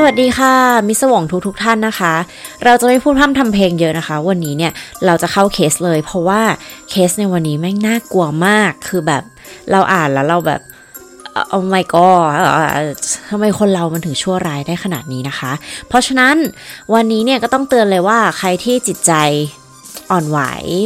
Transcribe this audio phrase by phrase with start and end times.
[0.00, 0.54] สวัสดีค่ะ
[0.88, 2.14] มิสวงทุกทุกท่านนะคะ
[2.64, 4.72] เราจะไม่พูดพร่ำทำเพลงเยอะนะคะ วันนี้เนี่ย
[5.06, 6.40] เราจะเข้าเคสเลย เพราะว่า
[6.90, 9.22] เคสในวันนี้แม่งน่ากลัวมากคือแบบ
[9.70, 10.60] เราอ่านแล้วเราแบบ
[11.48, 12.08] โอ้ไม่ก็
[13.30, 15.52] ทำไมคนเรามันถึงชั่วร้ายได้ขนาดนี้นะคะ
[15.88, 16.36] เพราะฉะนั้น
[16.94, 19.12] วันนี้เนี่ยก็ต้องเตือนเลยว่าใครที่จิตใจ
[20.10, 20.40] อ่อนไหว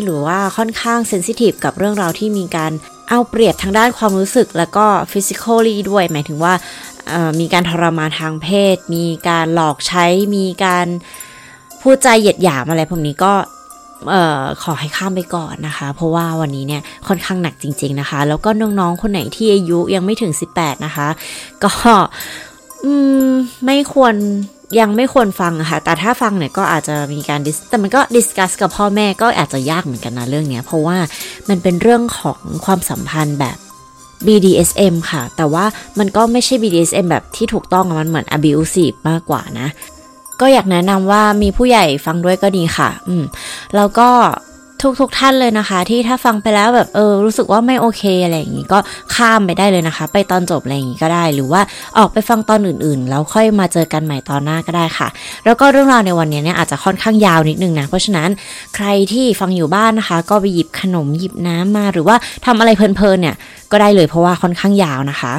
[0.05, 2.73] หรือว่าค่อนข้างเซนซิทีฟกับเรื่องราวที่มีการ
[3.09, 6.55] เอาเปรียบทางด้านความรู้สึกแล้วก็physically ด้วย หมายถึงว่า
[7.41, 10.05] มีการทรมานทางเพศ มีการหลอกใช้
[10.37, 10.87] มีการ
[11.83, 13.33] พูดจาเหยียดหยามอะไรพวกนี้ก็
[14.63, 21.09] ขอให้ข้ามไปก่อนนะคะ เพราะว่าวันนี้เนี่ยค่อนข้างหนักจริง ๆนะคะ แล้วก็น้องๆคนไหนที่อายุยังไม่ถึง 18 นะคะ
[21.65, 21.71] ก็
[23.67, 24.15] ไม่ควร
[24.81, 30.97] ยังไม่ควรฟังอะค่ะ แต่ถ้าฟังเนี่ยก็อาจจะมีการ dis แต่มันก็ discuss กับพ่อแม่ก็อาจจะยากเหมือนกันนะเรื่องเนี้ย เพราะว่า
[31.49, 33.59] มันเป็นเรื่องของความสัมพันธ์แบบ
[34.27, 35.65] BDSM ค่ะ แต่ว่า
[35.99, 39.69] มันก็ไม่ใช่ BDSM แบบที่ถูกต้องมันเหมือน abusive มากกว่านะ
[40.41, 43.25] ก็อยากแนะนำว่ามีผู้ใหญ่ฟังด้วยก็ดีค่ะ อืม
[43.77, 44.09] แล้วก็
[44.83, 48.79] ทุกทุกท่านเลยนะคะ ที่ถ้าฟังไปแล้วแบบเออรู้สึกว่าไม่โอเคอะไรอย่างนี้ก็
[49.15, 51.61] ข้ามไปได้เลยนะคะ ไปตอนจบอะไรอย่างนี้ก็ได้ หรือว่า
[51.99, 55.09] ออกไปฟังตอนอื่นๆ แล้วค่อยมาเจอกันใหม่ตอนหน้าก็ได้ค่ะ
[55.45, 58.29] แล้วก็เรื่องราวในวันนี้เนี่ยอาจจะค่อนข้างยาวนิดนึงนะเพราะฉะนั้น
[58.77, 63.37] ใครที่ฟังอยู่บ้านนะคะ ก็ไปหยิบขนมหยิบน้ำมา หรือว่าทำอะไรเพลินๆเนี่ย
[63.73, 65.35] ก็ได้เลยเพราะว่าค่อนข้างยาวนะคะ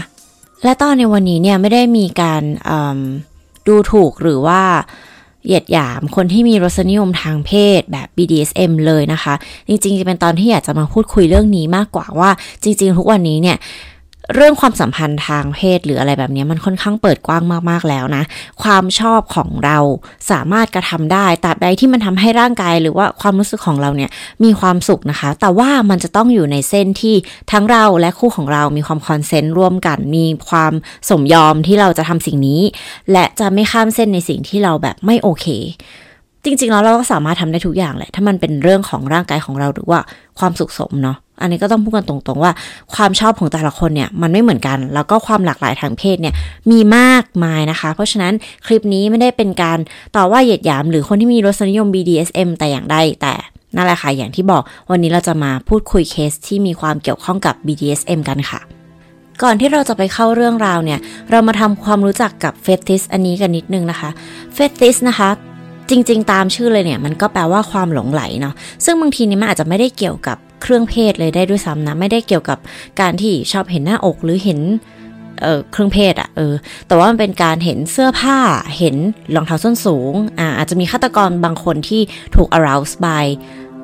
[0.63, 2.44] และตอนในวันนี้เนี่ยไม่ได้มีการ
[3.67, 4.61] ดูถูกหรือว่า
[5.45, 9.33] เหยียดหยามคนที่มีรสนิยมทางเพศแบบ BDSM เลยนะคะ
[9.67, 12.30] จริงๆจะเป็นตอนที่อยากจะมาพูดคุยเรื่องนี้มากกว่าว่า
[12.63, 13.58] จริง ๆ ทุกวันนี้เนี่ย
[14.33, 18.23] เรื่องความสัมพันธ์ทางเพศหรืออะไรแบบนี้มันค่อนข้างเปิดกว้างมาก ๆ แล้วนะ
[18.63, 19.77] ความชอบของเรา
[20.31, 24.09] สามารถกระทำได้ตราบใดที่มันทำให้ร่างกายหรือว่าความรู้สึกของเราเนี่ย
[24.44, 27.16] มีความสุขนะคะ แต่ว่ามันจะต้องอยู่ในเส้นที่
[27.51, 30.73] ทั้งเราและคู่ของเรามีความคอนเซนต์ร่วมกัน มีความ
[31.09, 32.61] สมยอมที่เราจะทำสิ่งนี้
[33.11, 35.45] และจะไม่ข้ามเส้นในสิ่งที่เราแบบไม่โอเค
[36.45, 40.00] จริง ๆ แล้วเราก็สามารถทำได้ทุกอย่างแหละ ถ้ามันเป็นเรื่องของร่างกายของเราหรือว่า
[40.40, 42.51] ความสุขสมเนาะ อันนี้ก็ต้องพูดกันตรงๆว่า
[42.95, 46.34] ความชอบของแต่ละคนเนี่ยมันไม่เหมือนกัน แล้วก็ความหลากหลายทางเพศเนี่ย
[46.72, 48.34] มีมากมายนะคะ เพราะฉะนั้น
[48.66, 49.79] คลิปนี้ไม่ได้เป็นการ
[50.16, 53.34] ต่อว่าเหยียดหยามหรือคนที่มีรสนิยม BDSM แต่อย่างใดแต่
[53.75, 58.59] นั่นแหละค่ะ อย่างที่บอกวันนี้เราจะมาพูดคุยเคสที่มีความเกี่ยวข้องกับ BDSM กันค่ะ
[59.44, 61.00] ก่อนที่เราจะไปเข้าเรื่องราวเนี่ย
[61.31, 64.09] เรามาทำความรู้จักกับเฟติสอันนี้กันนิดนึงนะคะ
[64.53, 65.29] เฟติสนะคะ
[65.89, 68.53] จริง ๆ ตามชื่อเลยเนี่ย มันก็แปลว่าความหลงไหลเนาะ
[68.85, 72.57] ซึ่งบางทีนี่มันอาจจะไม่ได้เกี่ยวกับเครื่องเพศเลยได้ด้วยซ้ำนะไม่ได้เกี่ยวกับ
[73.01, 74.59] การที่ชอบเห็นหน้าอกหรือเห็น
[75.41, 76.53] เออเครื่องเพศอะเออ
[76.88, 78.38] แต่ว่ามันเป็นการเห็นเสื้อผ้า
[78.77, 78.95] เห็น
[79.35, 82.01] รองเท้าส้นสูง อ่า อาจจะมีฆาตกรบางคนที่
[82.35, 83.25] ถูก arouse by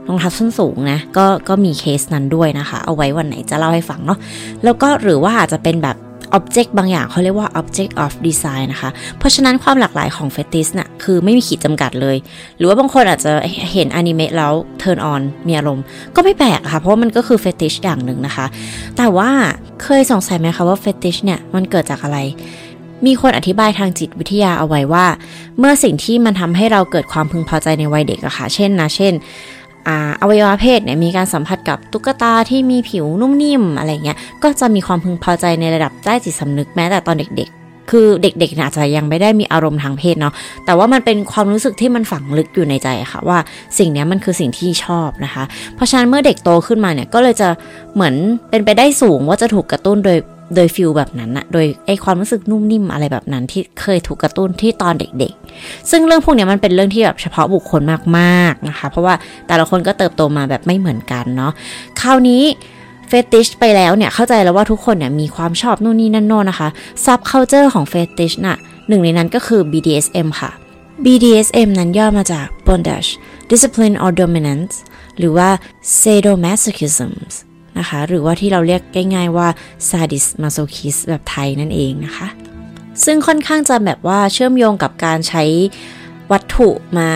[0.07, 4.19] รองเท้าส้นสูงนะ ก็ ก็มีเคสนั้นด้วยนะคะ เอาไว้วันไหนจะเล่าให้ฟังเนาะ
[4.63, 5.97] แล้วก็หรือว่าอาจจะเป็นแบบ
[6.33, 12.17] อ็อบเจกต์บางอย่างเขาเรียกว่า object of design นะคะ เพราะฉะนั้นความหลากหลายของเฟติสน่ะคือไม่มีขีดจำกัดเลย
[12.57, 13.31] หรือว่าบางคนอาจจะ
[13.73, 15.83] เห็นอนิเมะแล้ว turn on มีอารมณ์
[16.15, 18.45] ก็ไม่แปลกค่ะ เพราะมันก็คือเฟติชอย่างหนึ่งนะคะ
[18.97, 19.29] แต่ว่า
[19.83, 22.19] เคยสงสัยไหมคะว่าเฟติชเนี่ยมันเกิดจากอะไร
[23.05, 25.05] มีคนอธิบายทางจิตวิทยาเอาไว้ว่า
[25.59, 29.13] เมื่อสิ่งที่มันทำให้เราเกิดความพึงพอใจในวัยเด็กอะค่ะ เช่นนะ เช่น
[30.21, 40.33] อวัยวะเพศเนี่ยมีการสัมผัสกับตุ๊กตาที่มีผิวนุ่มนิ่มอะไรเงี้ยก็จะมีความพึงพอใจในระดับใต้จิตสำนึกแม้แต่ตอนเด็กๆ คือเด็กๆอาจจะยังไม่ได้มีอารมณ์ทางเพศเนาะ
[40.65, 43.39] แต่ว่ามันเป็นความรู้สึกที่มันฝังลึกอยู่ในใจค่ะว่า
[43.77, 45.43] สิ่งนี้มันคือสิ่งที่ชอบนะคะ
[45.75, 47.49] เพราะฉะนั้นเมื่อเด็กโตขึ้นมาเนี่ยก็เลยจะ
[47.95, 48.13] เหมือน
[48.49, 50.17] เป็นไปได้สูงว่าจะถูกกระตุ้นโดย
[50.55, 57.81] โดย feel แบบนั้นอะโดยไอความรู้สึกนุ่มนิ่มอะไรแบบนั้นที่เคยถูกกระตุ้นที่ตอนเด็กๆ ซึ่งเรื่องพวกนี้มันเป็นเรื่องที่แบบเฉพาะบุคคล
[58.17, 59.15] มากๆนะคะ เพราะว่า
[59.47, 61.51] แต่ละคนก็เติบโตมาแบบไม่เหมือนกันเนาะ
[62.01, 62.43] คราวนี้
[63.07, 66.69] fetish ไปแล้วเนี่ยเข้าใจแล้วว่าทุกคนเนี่ยมีความชอบนู่นนี่นั่นโน่นนะคะ
[67.05, 70.51] subculture ของ fetish น่ะหนึ่งในนั้นก็คือ BDSM ค่ะ
[71.05, 73.09] BDSM นั้นย่อมาจาก bondage
[73.51, 74.73] discipline or dominance
[75.17, 75.49] หรือว่า
[76.01, 77.13] sadomasochism
[77.79, 78.81] นะคะ หรือว่าที่เราเรียก
[79.13, 79.47] ง่ายๆว่า
[79.89, 82.27] sadist masochist แบบไทยนั่นเองนะคะ
[83.05, 85.43] ซึ่งค่อนข้างจะแบบว่าเชื่อมโยงกับการใช้
[86.33, 87.09] วัตถุมา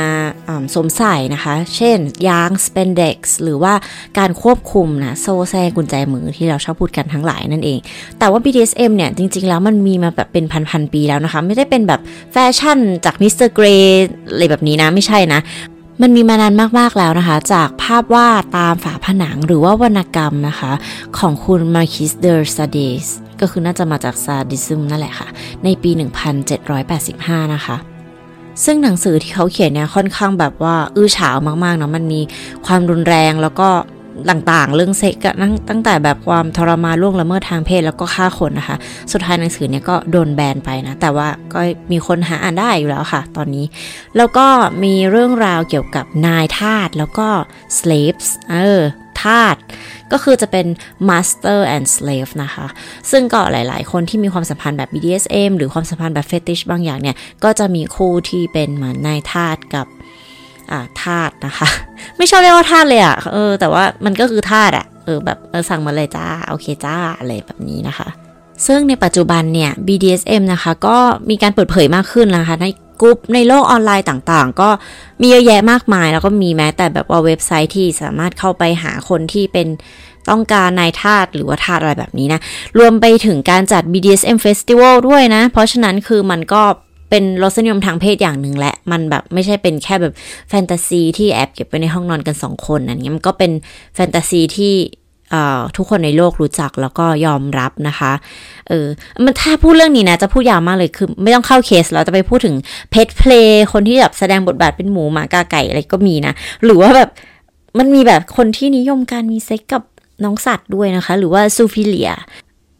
[0.74, 3.74] สวมใส่นะคะ เช่น ยางสเปนเด็กซ์หรือว่า
[4.19, 7.80] การควบคุมนะ โซ่แส้กุญแจมือที่เราชอบพูดกันทั้งหลายนั่นเอง
[8.19, 12.01] แต่ว่า BDSM เนี่ย จริง ๆ แล้วมันมีมาแบบเป็นพัน ๆ ปีแล้วนะคะ ไม่ได้เป็นแบบ
[12.33, 15.39] แฟชั่นจาก Mister Grey อะไรแบบนี้นะ ไม่ใช่นะ
[16.01, 20.72] มันมีมานานมากๆแล้วนะคะ จากภาพวาดตามฝาผนังหรือว่าวรรณกรรมนะคะ
[21.18, 23.06] ของคุณ Marquis de Sade
[23.40, 25.28] ก็คือน่าจะมาจาก sadism นั่นแหละค่ะ
[25.63, 25.92] ในปี
[26.72, 27.75] 1785 นะคะ
[28.66, 32.22] ซึ่งหนังสือที่เขาเขียนเนี่ยค่อนข้างแบบว่าอื้อฉาวมากๆเนาะมันมี
[32.66, 33.69] ความรุนแรงแล้วก็
[34.30, 35.36] ต่างๆ เรื่องเซ็กอะ
[35.69, 38.77] ตั้งแต่แบบความทรมานล่วงละเมิดทางเพศแล้วก็ฆ่าคนนะคะ
[39.12, 41.60] สุดท้ายหนังสือเนี่ยก็โดนแบนไปนะ แต่ว่าก็
[41.92, 43.65] มีคนหาอ่านได้อยู่แล้วค่ะ ตอนนี้
[44.18, 44.48] แล้วก็
[44.83, 47.27] มีเรื่องราวเกี่ยวกับนายทาสแล้วก็
[47.80, 48.81] slaves เออ
[49.21, 49.56] ทาส
[50.12, 50.68] ก็คือจะเป็น
[51.10, 52.68] master and slave นะคะ
[53.12, 59.88] ซึ่งก็หลาย ๆ คนที่มีความสัมพันธ์แบบ BDSM หรือความสัมพันธ์แบบ fetish บางอย่างเนี่ย ก็จะมีคู่ที่เป็นเหมือนนายทาสกับ
[61.01, 61.68] ทาสนะคะ
[62.18, 68.07] ไม่ชอบเรียกว่าทาสเลยอะ่ะเออแต่ว่ามันก็คือทาสอะ่ะเออแบบเออสั่งมาเลยจ้าโอเคจ้าอะไรแบบนี้นะคะ
[68.65, 70.98] ซึ่งในปัจจุบันเนี่ย BDSM นะคะ ก็
[71.30, 72.65] มีการเปิดเผยมากขึ้นนะคะ ใน
[73.01, 74.69] กลุ่มในโลกออนไลน์ต่างๆ ก็
[75.21, 79.68] มีเยอะแยะมากมาย แล้วก็มีแม้แต่แบบว่าเว็บไซต์ที่สามารถเข้าไปหาคนที่เป็น
[80.30, 82.39] ต้องการนายทาสหรือว่าทาสอะไรแบบนี้นะ
[82.77, 86.63] รวมไปถึงการจัด BDSM Festival ด้วยนะ เพราะฉะนั้นคือมันก็
[87.15, 90.13] เป็นรสนิยมทางเพศอย่างหนึ่งและ มันแบบไม่ใช่เป็นแค่แบบ
[90.50, 93.51] แฟนตาซีที่แอบเก็บไว้ในห้องนอนกันสองคนอันนี้มันก็เป็น
[93.95, 94.74] แฟนตาซีที่
[95.77, 98.12] ทุกคนในโลกรู้จักแล้วก็ยอมรับนะคะ
[98.69, 98.88] เออ
[99.24, 102.56] มันถ้าพูดเรื่องนี้นะ จะพูดยาวมากเลยคือ ไม่ต้องเข้าเคสเราจะไปพูดถึง
[102.92, 106.33] pet play คนที่แบบแสดงบทบาทเป็นหมูหมากาไก่อะไรก็มีนะ
[106.63, 107.10] หรือว่าแบบ
[107.77, 109.83] มันมีแบบคนที่นิยมการมีเซ็กซ์กับ
[110.24, 112.12] น้องสัตว์ด้วยนะคะ หรือว่า zoophilia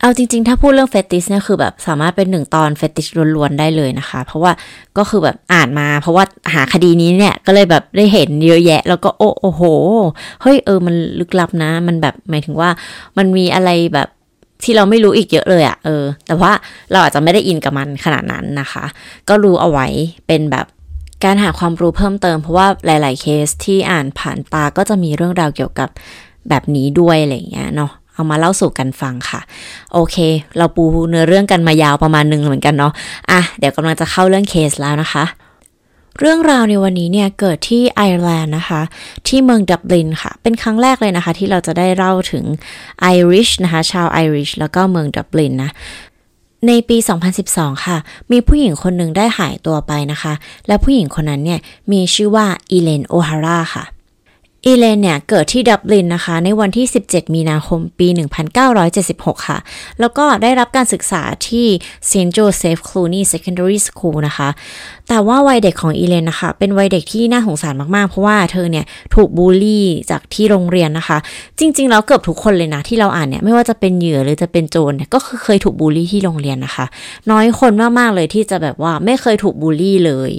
[0.04, 4.52] เอาจริงๆ ถ้าพูดเรื่องเฟติชเนี่ยคือแบบสามารถเป็นหนึ่งตอนเฟติชล้วนๆได้เลยนะคะ เพราะว่า
[4.98, 6.24] ก็คือแบบอ่านมา เพราะว่า
[6.54, 9.64] หาคดีนี้เนี่ยก็เลยแบบได้เห็นเยอะแยะ แล้วก็โอ้โอ้โห
[10.42, 12.70] เฮ้ยเออมันลึกลับนะ มันแบบหมายถึงว่า
[13.18, 14.08] มันมีอะไรแบบ
[14.64, 16.52] ที่เราไม่รู้อีกเยอะเลยอะเออ แต่ว่า
[16.92, 18.86] เราอาจจะไม่ได้อินกับมันขนาดนั้นนะคะ
[19.30, 19.88] ก็รู้เอาไว้
[20.28, 20.66] เป็นแบบ
[21.24, 25.90] การหาความรู้เพิ่มเติม เพราะว่าหลาย ๆ เคสที่อ่านผ่านตาก็จะมีเรื่องราวเกี่ยวกับ
[26.50, 29.42] แบบนี้ด้วยอะไรเงี้ยเนาะ เอามาเล่าสู่กันฟังค่ะ
[29.94, 30.18] โอเค
[30.58, 32.94] เราปูเนื้อเรื่องกันมายาวประมาณหนึ่งเหมือนกันเนาะ
[33.32, 35.26] อะเดี๋ยวกำลังจะเข้าเรื่องเคสแล้วนะคะ
[36.20, 38.82] เรื่องราวในวันนี้เนี่ยเกิดที่ไอร์แลนด์นะคะ
[39.28, 42.46] ที่เมืองดับลินค่ะ เป็นครั้งแรกเลยนะคะ ที่เราจะได้เล่าถึง
[43.02, 45.72] ไอริชนะคะ ชาวไอริชแล้วก็เมืองดับลินนะ
[46.68, 46.98] ในปี
[47.42, 47.98] 2012 ค่ะ
[48.32, 50.34] มีผู้หญิงคนหนึ่งได้หายตัวไปนะคะ
[50.68, 51.60] และผู้หญิงคนนั้นเนี่ย
[51.92, 53.84] มีชื่อว่าอีเลนโอฮาร่าค่ะ
[54.66, 58.08] อีเลนเนี่ยเกิดที่ดับลินนะคะ ในวันที่ 17 มีนาคมปี
[58.78, 59.58] 1976 ค่ะ
[60.00, 61.68] แล้วก็ได้รับการศึกษาที่
[62.10, 62.32] St.
[62.38, 64.50] Joseph Cluny Secondary School นะคะ
[65.10, 71.18] แต่ว่าวัยเด็กของอีเลนนะคะ เป็นวัยเด็กที่น่าสงสารมาก ๆ เพราะว่าเธอเนี่ยถูกบูลลี่จากที่โรงเรียนนะคะ
[71.60, 76.86] จริง ๆ แล้วเกือบทุกคนเลยนะ ที่เราอ่านเนี่ย ไม่ว่าจะเป็นเหยื่อหรือจะเป็นโจรเนี่ยก็คือเคยถูกบูลลี่ที่โรงเรียนนะคะ
[77.32, 80.32] น้อยคนมาก ๆ เลยที่จะแบบว่าไม่เคยถูกบูลลี่เลย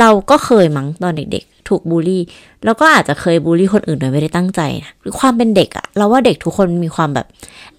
[0.00, 2.22] เราก็เคยมั้งตอนเด็กๆ ถูกบูลลี่
[2.64, 7.26] แล้วก็อาจจะเคยบูลลี่คนอื่นโดยไม่ได้ตั้งใจนะหรือความเป็นเด็กอะเราว่าเด็กทุกคนมีความแบบ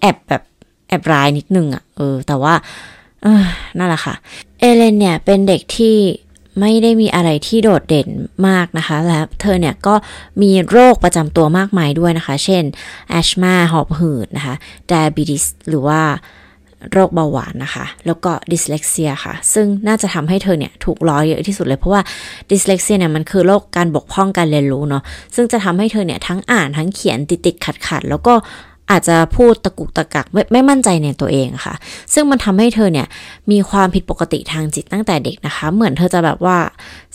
[0.00, 0.42] แอบแบบ
[0.88, 2.54] แอบร้ายนิดนึงอะเออ แต่ว่า
[3.22, 3.42] เออ
[3.78, 4.14] นั่นแหละค่ะ
[4.60, 5.96] เอเลนเนี่ยเป็นเด็กที่
[6.60, 8.08] ไม่ได้มีอะไรที่โดดเด่น
[8.48, 9.94] มากนะคะ และเธอเนี่ยก็
[10.42, 12.64] มีโรคประจำตัวมากมายด้วยนะคะ เช่น
[13.10, 14.54] แอชมาหอบหืดนะคะ
[14.90, 16.00] ดาบิดิสหรือว่า
[16.92, 22.02] โรคเบาหวานนะคะ แล้วก็ดิสเลกเซียค่ะ ซึ่งน่าจะทำให้เธอเนี่ยถูกล้อเยอะที่สุดเลย เพราะว่า
[22.50, 25.02] ดิสเลกเซียเนี่ยมันคือโรคการบกพร่องการเรียนรู้เนาะ
[25.34, 28.34] ซึ่งจะทำให้เธอเนี่ยทั้งอ่านทั้งเขียนติดติดขัดขัดแล้วก็
[28.90, 31.74] อาจจะพูดตะกุกตะกักไม่ไม่มั่นใจในตัวเองค่ะ
[32.14, 33.06] ซึ่งมันทำให้เธอเนี่ย
[33.50, 36.58] มีความผิดปกติทางจิตตั้งแต่เด็กนะคะ เหมือนเธอจะแบบว่า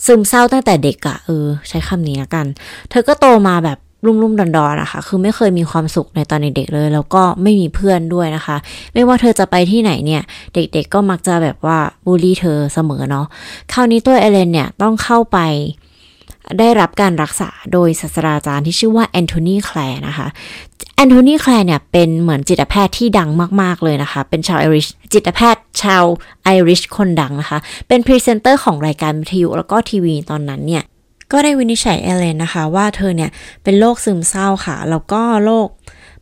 [0.04, 2.46] ซึมเศร้าตั้งแต่เด็กอะเออ ใช้คำนี้ละกัน
[2.90, 8.56] เธอก็โตมาแบบ ลุ่มๆดอนๆนะคะ คือไม่เคยมีความสุขในตอนเด็กๆเลย แล้วก็ไม่มีเพื่อนด้วยนะคะ
[8.94, 10.22] ไม่ว่าเธอจะไปที่ไหนเนี่ย
[10.54, 13.26] เด็กๆก็มักจะแบบว่าบูลลี่เธอเสมอเนาะ
[13.72, 15.38] คราวนี้ตัวเอเลนเนี่ยต้องเข้าไป
[16.58, 20.26] ได้รับการรักษาโดยศาสตราจารย์ที่ชื่อว่าแอนโทนีแคลร์นะคะ
[20.96, 23.30] แอนโทนีแคลร์เนี่ยเป็นเหมือนจิตแพทย์ที่ดัง
[23.62, 26.04] มาก ๆ เลยนะคะ เป็นชาวไอริชจิตแพทย์ชาว
[26.44, 30.84] ไอริชคนดังนะคะ เป็นพรีเซนเตอร์ของรายการวิทยุแล้วก็ทีวีตอนนั้นเนี่ย
[31.32, 33.30] ก็ได้วินิจฉัยเอเลนนะคะ ว่าเธอเนี่ย
[33.62, 35.68] เป็นโรคซึมเศร้าค่ะ แล้วก็โรค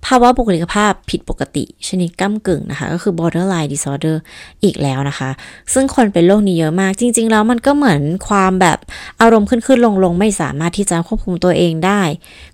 [0.05, 4.17] ภาวะบุคลิกภาพผิดปกติชนิดก้ากึ่งนะคะ ก็คือ borderline disorder
[4.65, 5.31] อีกแล้วนะคะ
[5.73, 8.79] ซึ่งคนเป็นโรคนี้เยอะมาก จริง ๆ แล้วมันก็เหมือนความแบบ
[9.21, 12.03] อารมณ์ขึ้นขึ้นลงลงไม่สามารถที่จะควบคุมตัวเองได้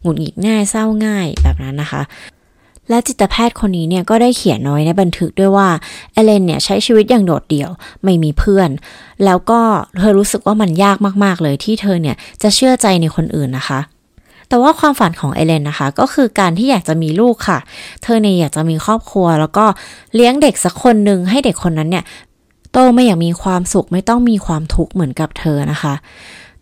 [0.03, 2.03] หงุดหงิดง่ายเศร้าง่ายแบบนั้นนะคะ
[2.91, 5.69] และจิตแพทย์คนนี้เนี่ยก็ได้เขียนน้อยในบันทึกด้วยว่า
[6.13, 7.71] เอเลนเนี่ยใช้ชีวิตอย่างโดดเดี่ยว
[8.05, 8.71] ไม่มีเพื่อน
[9.25, 9.61] แล้วก็
[9.99, 13.81] เธอรู้สึกว่ามันยากมากๆเลยที่เธอเนี่ยจะเชื่อใจในคนอื่นนะคะ
[14.49, 17.59] แต่ว่าความฝันของเอเลนนะคะ ก็คือการที่อยากจะมีลูกค่ะ
[18.03, 19.65] เธอเนี่ยอยากจะมีครอบครัว แล้วก็
[20.15, 22.05] เลี้ยงเด็กสักคนหนึ่งให้เด็กคนนั้นเนี่ย
[22.73, 25.95] โตมาอย่างมีความสุขไม่ต้องมีความทุกข์เหมือนกับเธอนะคะ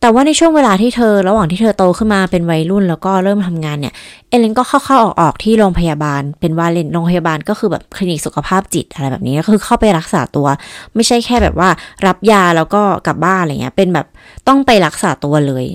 [0.01, 3.95] แต่ว่าในช่วงเวลาที่เธอ ระหว่างที่เธอโตขึ้นมาเป็นวัยรุ่นแล้วก็เริ่มทำงานเนี่ย
[4.29, 10.47] เอเลนก็เข้าๆออกๆที่โรงพยาบาล เป็นวาเลนโรงพยาบาลก็คือแบบคลินิกสุขภาพจิตอะไรแบบนี้ก็คือเข้าไปรักษาตัว
[10.95, 11.69] ไม่ใช่แค่แบบว่า
[12.07, 14.07] รับยาแล้วก็กลับบ้านอะไรเงี้ย เป็นแบบ
[14.49, 15.67] ต้องไปรักษาตัวเลย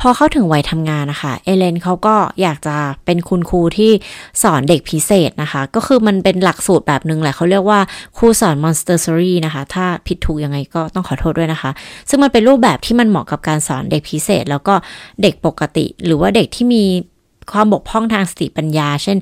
[0.00, 3.90] พอเข้าถึงวัยทำงานนะคะ เอเลนเขาก็อยากจะเป็นคุณครูที่
[4.42, 7.80] สอนเด็กพิเศษนะคะ ก็คือมันเป็นหลักสูตรแบบนึงแหละเขาเรียกว่า
[8.16, 11.70] ครูสอน Montessori นะคะ ถ้าผิดถูกยังไงก็ต้องขอโทษด้วยนะคะ
[12.08, 14.74] ซึ่งมันเป็นรูปแบบที่มันเหมาะกับการสอนเด็กพิเศษ แล้วก็
[15.22, 16.84] เด็กปกติ หรือว่าเด็กที่มี
[17.52, 19.18] ความบกพร่องทางสติปัญญา เช่น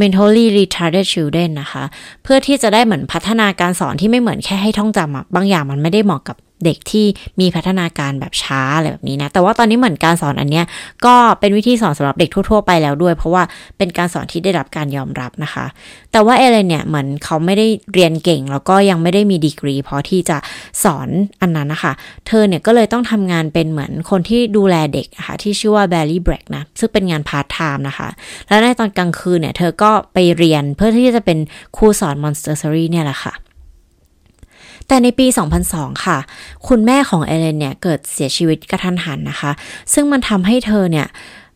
[0.00, 1.84] mentally retarded children นะคะ
[2.22, 7.06] เพื่อที่จะได้เหมือนพัฒนาการสอนที่ไม่เหมือนแค่ให้ท่องจำอะบางอย่างมันไม่ได้เหมาะกับ เด็กที่
[7.40, 10.64] มีพัฒนาการแบบช้าอะไรแบบนี้นะ แต่ว่าตอนนี้เหมือนการสอนอันเนี้ย
[11.06, 13.42] ก็เป็นวิธีสอนสำหรับเด็กทั่วๆไปแล้วด้วย เพราะว่า
[13.78, 15.66] เป็นการสอนที่ได้รับการยอมรับนะคะ
[16.12, 20.36] แต่ว่าเอเลนเนี่ยเหมือนเขาไม่ได้เรียนเก่ง แล้วก็ยังไม่ได้มีดีกรีพอที่จะ
[20.84, 21.08] สอน
[21.40, 21.92] อันนั้นนะคะ
[22.26, 28.08] เธอเนี่ยก็เลยต้องทำงานเป็นเหมือนคนที่ดูแลเด็กนะคะที่ชื่อว่าแบลลี่แบรกนะ ซึ่งเป็นงานพาร์ทไทม์นะคะ
[28.48, 31.38] แล้วในตอนกลางคืนเนี่ยเธอก็ไปเรียนเพื่อที่จะเป็น
[31.76, 33.34] ครูสอน Montessori เนี่ยแหละค่ะ
[34.88, 35.26] แต่ในปี
[35.66, 36.18] 2002 ค่ะ
[36.68, 39.52] คุณแม่ของเอเลนเนี่ยเกิดเสียชีวิตกระทันหันนะคะ
[39.92, 41.06] ซึ่งมันทำให้เธอเนี่ย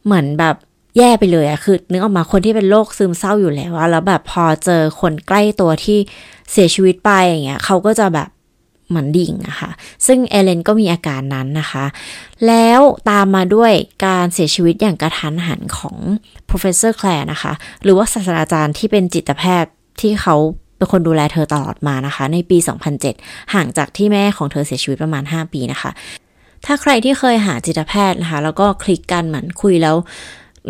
[0.04, 0.56] เหมือนแบบ
[0.99, 5.99] แย่ไปเลยอะคือนึกออกมะคนที่เป็นโรคซึมเศร้าอยู่แล้วแล้วแบบพอเจอคนใกล้ตัวที่
[6.52, 8.28] เสียชีวิตไปอย่างเงี้ยเขาก็จะแบบ
[8.88, 9.70] เหมือนดิ่งอะคะ่ะ
[10.06, 11.84] ซึ่งเอเลนก็มีอาการนั้นนะคะ
[12.46, 13.72] แล้วตามมาด้วย
[14.06, 15.96] การเสียชีวิตอย่างกระทันหันของ
[16.49, 20.37] professor Clare นะคะ หรือว่าศาสตราจารย์ที่เป็นจิตแพทย์ที่เขา
[20.80, 22.58] เป็นคนดูแลเธอตลอดมานะคะ ในปี
[23.04, 25.90] 2007 ห่างจากที่แม่ของเธอเสียชีวิตประมาณ 5 ปีนะคะ
[26.66, 29.96] ถ้าใครที่เคยหาจิตแพทย์นะคะ แล้วก็คลิกกันเหมือนคุยแล้ว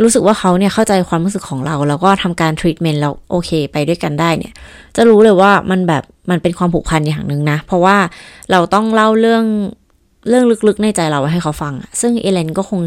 [0.02, 4.52] รู้สึกว่าเขาเนี่ยเข้าใจความรู้สึกของเรา แล้วก็ทำการทรีทเมนต์แล้วโอเคไปด้วยกันได้เนี่ย
[4.97, 7.97] จะรู้เลยว่ามันแบบมันเป็นความผูกพันอย่างหนึ่งนะ เพราะว่า
[8.50, 9.45] เราต้องเล่าเรื่อง
[10.29, 12.81] เรื่องลึกๆในใจเราให้เขาฟัง ซึ่งเอเลนก็คง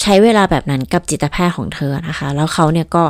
[0.00, 3.04] ใช้เวลาแบบนั้นกับจิตแพทย์ของเธอนะคะ แล้วเขาเนี่ยก็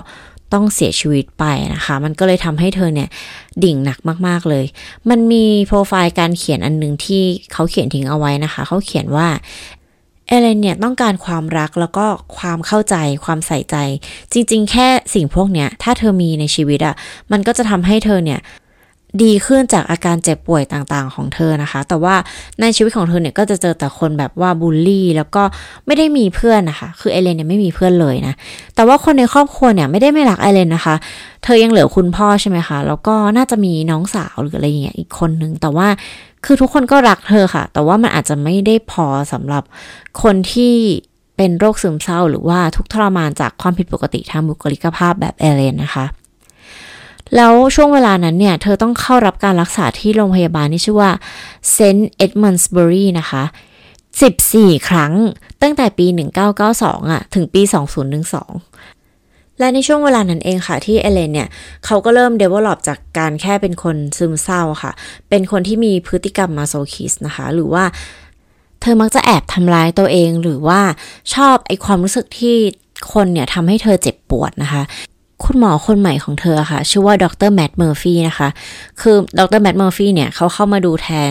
[0.52, 3.08] ต้องเสียชีวิตไปนะคะ มันก็เลยทำให้เธอเนี่ย
[3.64, 4.64] ดิ่งหนักมาก ๆ เลย
[5.10, 7.22] มันมีโปรไฟล์การเขียนอันหนึ่งที่
[7.52, 9.28] เขาเขียนทิ้งเอาไว้นะคะ เขาเขียนว่า
[10.28, 12.06] เอเลนเนี่ยต้องการความรักแล้วก็
[12.38, 13.76] ความเข้าใจความใส่ใจ
[14.32, 16.94] จริง ๆ แค่สิ่งพวกเนี้ยถ้าเธอมีในชีวิตอะ่ะ
[17.32, 18.40] มันก็จะทำให้เธอเนี่ย
[19.22, 22.14] ดีขึ้นจากอาการเจ็บป่วยต่างๆของเธอนะคะ แต่ว่า
[22.60, 25.42] ในชีวิตของเธอเนี่ยก็จะเจอแต่คนแบบว่าบูลลี่ แล้วก็
[25.86, 28.34] ไม่ได้มีเพื่อนนะคะ คือเอเลนเนี่ยไม่มีเพื่อนเลยนะ
[28.74, 30.94] แต่ว่าคนในครอบครัวเนี่ยไม่ได้ไม่รักเอเลนนะคะ
[31.44, 35.88] เธอยังเหลือคุณพ่อใช่ไหมคะ แล้วก็น่าจะมีน้องสาวหรืออะไรอย่างเงี้ยอีกคนนึง แต่ว่า
[36.44, 39.62] คือทุกคนก็รักเธอค่ะ แต่ว่ามันอาจจะไม่ได้พอสำหรับ
[40.22, 40.74] คนที่
[41.36, 46.04] เป็นโรคซึมเศร้า หรือว่าทุกทรมานจากความผิดปกติทางบุคลิกภาพแบบเอเลนนะคะ
[47.34, 51.10] แล้วช่วงเวลานั้นเนี่ย เธอต้องเข้ารับการรักษาที่โรงพยาบาลที่ชื่อว่า
[51.72, 52.10] St.
[52.16, 53.42] Edmundsbury นะคะ
[54.16, 55.12] 14 ครั้ง
[55.62, 56.06] ตั้งแต่ปี
[56.58, 57.62] 1992อะถึงปี
[58.80, 61.48] 2012 และในช่วงเวลานั้นเองค่ะที่เอเลนเนี่ย
[61.84, 64.92] เขาก็เริ่ม develop จากการแค่เป็นคนซึมเศร้าค่ะ
[65.28, 67.84] เป็นคนที่มีพฤติกรรม masochist นะคะ หรือว่า
[68.80, 70.80] เธอมักจะแอบทำร้ายตัวเองหรือว่า
[71.34, 72.56] ชอบไอ้ความรู้สึกที่
[73.12, 74.82] คนเนี่ยทำให้เธอเจ็บปวดนะคะ
[75.44, 77.50] คุณหมอคนใหม่ของเธอค่ะ ชื่อว่าดร.
[77.54, 78.48] Matt Murphy นะคะ
[79.00, 79.60] คือดร.
[79.62, 81.30] Matt Murphy เนี่ยเขาเข้ามาดูแทน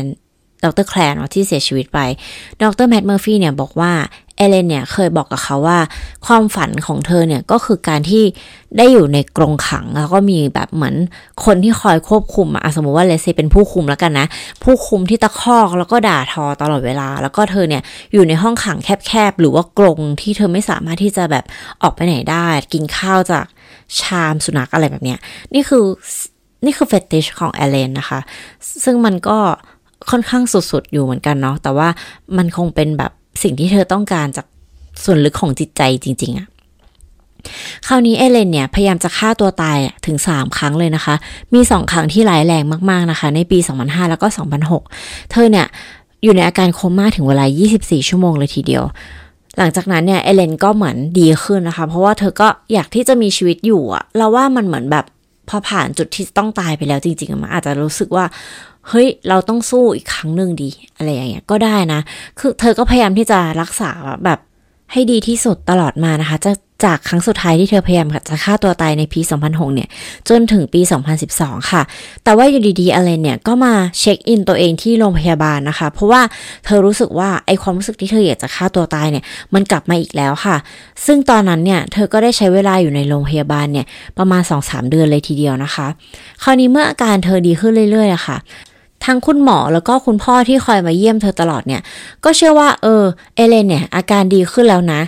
[0.64, 0.86] ดร.
[0.89, 2.00] Clare ที่เสียชีวิตไป
[2.62, 2.88] ดร.
[2.89, 3.92] Matt Murphy เนี่ยบอกว่า
[4.38, 5.80] เอเลนเนี่ยเคยบอกกับเขาว่า
[6.26, 8.24] ความฝันของเธอเนี่ยก็คือการที่
[8.78, 10.96] ได้อยู่ในกรงขัง แล้วก็มีแบบเหมือน
[11.46, 14.28] คนที่คอยควบคุมอะสมมติว่าเลเซเป็นผู้คุมแล้วกันนะ
[14.64, 17.82] ผู้คุมที่ตะคอกแล้วก็ด่าทอตลอดเวลา แล้วก็เธอเนี่ย
[18.14, 21.46] อยู่ในห้องขังแคบๆ หรือว่ากรงที่เธอไม่สามารถที่จะแบบ
[21.82, 23.46] ออกไปไหนได้ กินข้าวจาก
[24.00, 25.20] ชามสุนัขอะไรแบบเนี้ย
[25.54, 25.84] นี่คือ
[26.65, 28.20] นี่คือเฟติชของแอลเลนนะคะ
[28.84, 29.38] ซึ่งมันก็
[30.10, 31.88] ค่อนข้างสุดๆ อยู่เหมือนกันเนาะ แต่ว่า
[32.38, 33.12] มันคงเป็นแบบ
[33.44, 34.46] สิ่งที่เธอต้องการจาก
[35.04, 36.48] ส่วนลึกของจิตใจจริง ๆอะ
[37.88, 41.15] คราวนี้เอเลนเนี่ย พยายามจะฆ่าตัวตายถึง 3 ครั้งเลยนะคะ
[41.54, 44.27] มี 2 ครั้งที่ร้ายแรงมาก ๆ นะคะ ในปี 2005 แล้วก็
[44.80, 45.68] 2006 เธอเนี่ย
[46.24, 47.46] อยู่ในอาการโคม่าถึงเวลา
[47.77, 48.84] 24 ชั่วโมงเลยทีเดียว
[49.58, 55.06] หลังจากนั้นเนี่ยเอเลนก็เหมือนดีขึ้นนะคะ เพราะว่าเธอก็อยากที่จะมีชีวิตอยู่อะเราว่ามันเหมือนแบบ
[55.50, 58.26] พอผ่านจุดที่ต้องตายไปแล้วจริงๆมันอาจจะรู้สึกว่า
[58.90, 62.00] เฮ้ย เราต้องสู้อีกครั้งหนึ่งดีอะไรอย่างเงี้ยก็ได้นะ
[62.40, 63.92] คือเธอก็พยายามที่จะรักษา
[64.26, 64.40] แบบ
[64.92, 66.52] ให้ดีที่สุดตลอดมานะคะ จะ
[66.84, 69.89] จากครั้งสุดท้ายที่เธอพยายามจะฆ่าตัวตายในปี 2006 เนี่ย
[70.29, 70.82] จนถึงปี
[71.25, 71.82] 2012 ค่ะ
[72.24, 76.22] แต่ว่าอยู่ดีๆอเลนเนี่ยก็มาเช็คอินตัวเองที่โรงพยาบาลนะคะ เพราะว่า
[76.65, 80.55] เธอรู้สึกว่าไอความรู้สึกที่เธออยากจะฆ่าตัวตายเนี่ย มันกลับมาอีกแล้วค่ะ
[81.05, 83.86] ซึ่งตอนนั้นเนี่ย เธอก็ได้ใช้เวลาอยู่ในโรงพยาบาลเนี่ย
[84.17, 85.88] ประมาณ 2-3 เดือนเลยทีเดียวนะคะ
[86.44, 88.38] คราวนี้เมื่ออาการเธอดีขึ้นเรื่อยๆอะค่ะ
[89.06, 91.82] ทั้งคุณหมอแล้วก็คุณพ่อที่คอยมาเยี่ยมเธอตลอดเนี่ย
[92.24, 93.04] ก็เชื่อว่าเออ
[93.36, 95.02] เอเลนเนี่ย อาการดีขึ้นแล้วนะ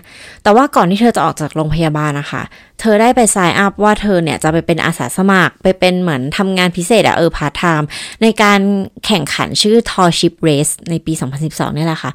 [0.43, 2.43] แต่ว่าก่อนที่เธอจะออกจากโรงพยาบาลนะคะ
[2.79, 7.87] เธอได้ไป sign up ว่าเธอเนี่ยจะไปเป็นอาสาสมัคร ไปเป็นเหมือนทำงานพิเศษอะเออพาร์ทไทม์
[8.21, 8.59] ในการ
[9.05, 11.13] แข่งขันชื่อ Tall Ships Race ในปี
[11.45, 12.11] 2012นี่แหละค่ะ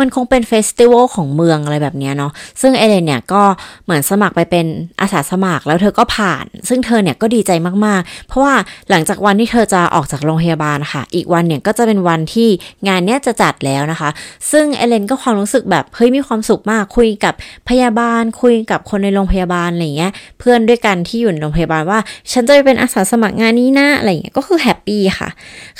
[0.00, 3.42] มันคงเป็น festival ของเมืองอะไรแบบนี้เนาะ ซึ่งเอเลนเนี่ยก็
[3.84, 4.66] เหมือนสมัครไปเป็น
[5.00, 7.50] อาสาสมัครแล้วเธอก็ผ่าน ซึ่งเธอเนี่ยก็ดีใจ
[7.86, 8.54] มากๆ เพราะว่า
[8.90, 12.48] หลังจากวันที่เธอจะออกจากโรงพยาบาลค่ะ อีกวันเนี่ยก็จะเป็นวันที่
[12.88, 14.10] งานเนี้ยจะจัดแล้วนะคะ
[14.50, 17.34] ซึ่งเอเลนก็ความรู้สึกแบบเฮ้ยมีความสุขมาก คุยกับ
[17.68, 21.98] พยาบาล คุยกับคนในโรงพยาบาลอะไรเงี้ย เพื่อนด้วยกันที่อยู่ในโรงพยาบาลว่า
[22.32, 25.28] ฉันจะไปเป็นอาสาสมัครงานนี้นะอะไรเงี้ย ก็คือ happy ค่ะ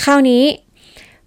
[0.03, 0.43] คราวนี้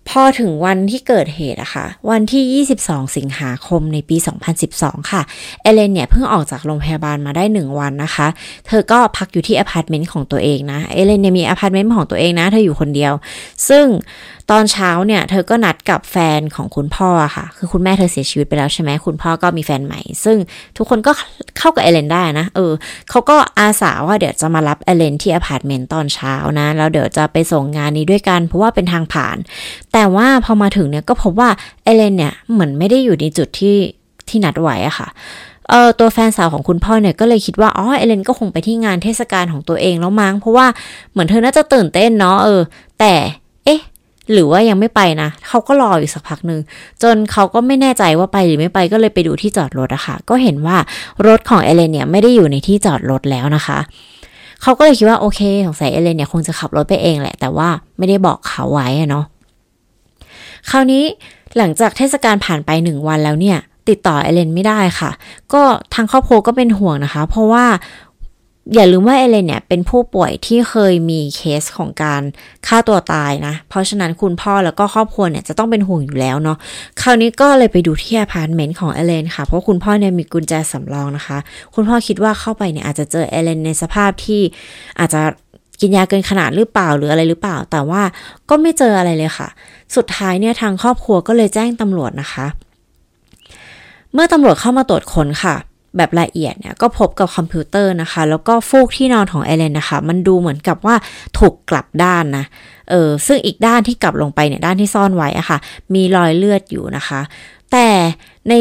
[0.09, 4.17] พอถึงวันที่เกิดเหตุอะคะ่ะ วันที่ 22 สิงหาคมในปี
[4.63, 5.21] 2012 ค่ะ
[5.61, 8.27] เอเลนเนี่ยเพิ่งออกจากโรงพยาบาลมาได้ 1 วันนะคะ
[8.67, 13.13] เธอก็พักอยู่ที่อพาร์ตเมนต์ของตัวเองนะ เอเลนเนี่ยมีอพาร์ตเมนต์ของตัวเองนะ เธออยู่คนเดียว
[13.69, 13.85] ซึ่ง
[14.51, 20.37] ตอนเช้าเนี่ยเธอก็นัดกับแฟนของคุณพ่อค่ะ คือคุณแม่เธอเสียชีวิตไปแล้วใช่ไหมคุณพ่อก็มีแฟนใหม่ ซึ่ง
[20.77, 21.11] ทุกคนก็
[21.57, 22.71] เข้ากับเอเลนได้นะ เออ
[23.09, 29.37] เขาก็อาสาว่าเดี๋ยวจะมารับเอเลนที่อพาร์ตเมนต์ตอนเช้านะ แล้วเดี๋ยวจะไปส่งงานนี้ด้วยกัน เพราะว่าเป็นทางผ่าน
[29.93, 31.49] แต่ว่าพอมาถึงเนี่ยก็พบว่า
[31.83, 33.77] เอเลนเนี่ยเหมือนไม่ได้อยู่ในจุดที่
[34.29, 35.07] ที่นัดไว้อะค่ะ
[35.69, 40.67] เออตัวแฟนสาวของคุณพ่อเนี่ยก็เลยคิดว่าอ๋อเอเลนก็คงไปที่งานเทศกาลของตัวเองแล้วมั้งเพราะว่า
[41.11, 42.61] เหมือนเธอน่าจะตื่นเต้นเนาะเออ
[42.99, 43.13] แต่
[44.31, 46.59] หรือว่ายังไม่ไปนะเขาก็รออยู่สักพักหนึ่ง
[47.03, 50.77] จนเขาก็ไม่แน่ใจว่าไปหรือไม่ไปก็เลยไปดูที่จอดรถอะคะ่ะ ก็เห็นว่า
[51.27, 53.79] รถของเอเลนเนี่ยไม่ได้อยู่ในที่จอดรถแล้วนะคะ
[54.61, 59.25] เขาก็เลยคิดว่าโอเคสงสัยเอเลนเนี่ยคงจะขับรถไปเองแหละ แต่ว่าไม่ได้บอกเขาไว้เนาะ
[60.69, 61.03] คราวนี้
[61.57, 63.57] หลังจากเทศกาลผ่านไปหนึ่งวันแล้วเนี่ย
[63.89, 65.11] ติดต่อเอเลนไม่ได้ค่ะ
[65.53, 65.61] ก็
[65.93, 67.65] ทางครอบครัวก็เป็นห่วงนะคะ เพราะว่า
[68.73, 72.21] อย่าลืมว่าเอเลนเนี่ยเป็นผู้ป่วยที่เคยมีเคสของการ
[72.67, 76.57] ฆ่าตัวตายนะ เพราะฉะนั้นคุณพ่อแล้วก็ครอบครัวเนี่ยจะต้องเป็นห่วงอยู่แล้วเนาะ
[77.01, 81.37] คราวนี้ก็เลยไปดูที่อพาร์ตเมนต์ของเอเลนค่ะ เพราะคุณพ่อเนี่ยมีกุญแจสำรองนะคะ
[81.75, 84.41] คุณพ่อคิดว่าเข้าไปเนี่ยอาจจะเจอเอเลนในสภาพที่
[84.99, 85.21] อาจจะ
[85.81, 88.01] กินยาเกินขนาดหรือเปล่าหรืออะไรหรือเปล่า แต่ว่า
[88.49, 89.47] ก็ไม่เจออะไรเลยค่ะ
[89.95, 92.45] สุดท้ายเนี่ยทางครอบครัวก็เลยแจ้งตำรวจนะคะ
[94.13, 95.55] เมื่อตำรวจเข้ามาตรวจค้นค่ะ
[95.97, 100.95] แบบละเอียดเนี่ยก็พบกับคอมพิวเตอร์นะคะ แล้วก็ฟูกที่นอนของเอเลนนะคะ มันดูเหมือนกับว่า
[101.37, 102.45] ถูกกลับด้านนะ
[102.89, 105.57] เออซึ่งอีกด้านที่กลับลงไปเนี่ยด้านที่ซ่อนไว้อะคะ่ะ
[105.93, 107.19] มีรอยเลือดอยู่นะคะ
[107.71, 107.87] แต่
[108.49, 108.53] ใน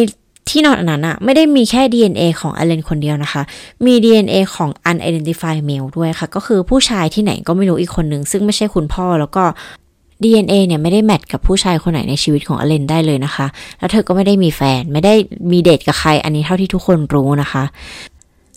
[0.50, 3.42] ที่นอนอันนั้นอะไม่ได้มีแค่ DNA ของอเลนคนเดียวนะคะ
[3.86, 9.44] มี DNA ของ unidentified male ด้วยค่ะ ก็คือผู้ชายที่ไหนก็ไม่รู้อีกคนหนึ่ง ซึ่งไม่ใช่คุณพ่อแล้วก็
[10.22, 13.46] DNA เนี่ยไม่ได้แมทกับผู้ชายคนไหนในชีวิตของอเลนได้เลยนะคะ
[13.78, 15.14] แล้วเธอก็ไม่ได้มีแฟน ไม่ได้
[15.52, 17.64] มีเดทกับใคร อันนี้เท่าที่ทุกคนรู้นะคะ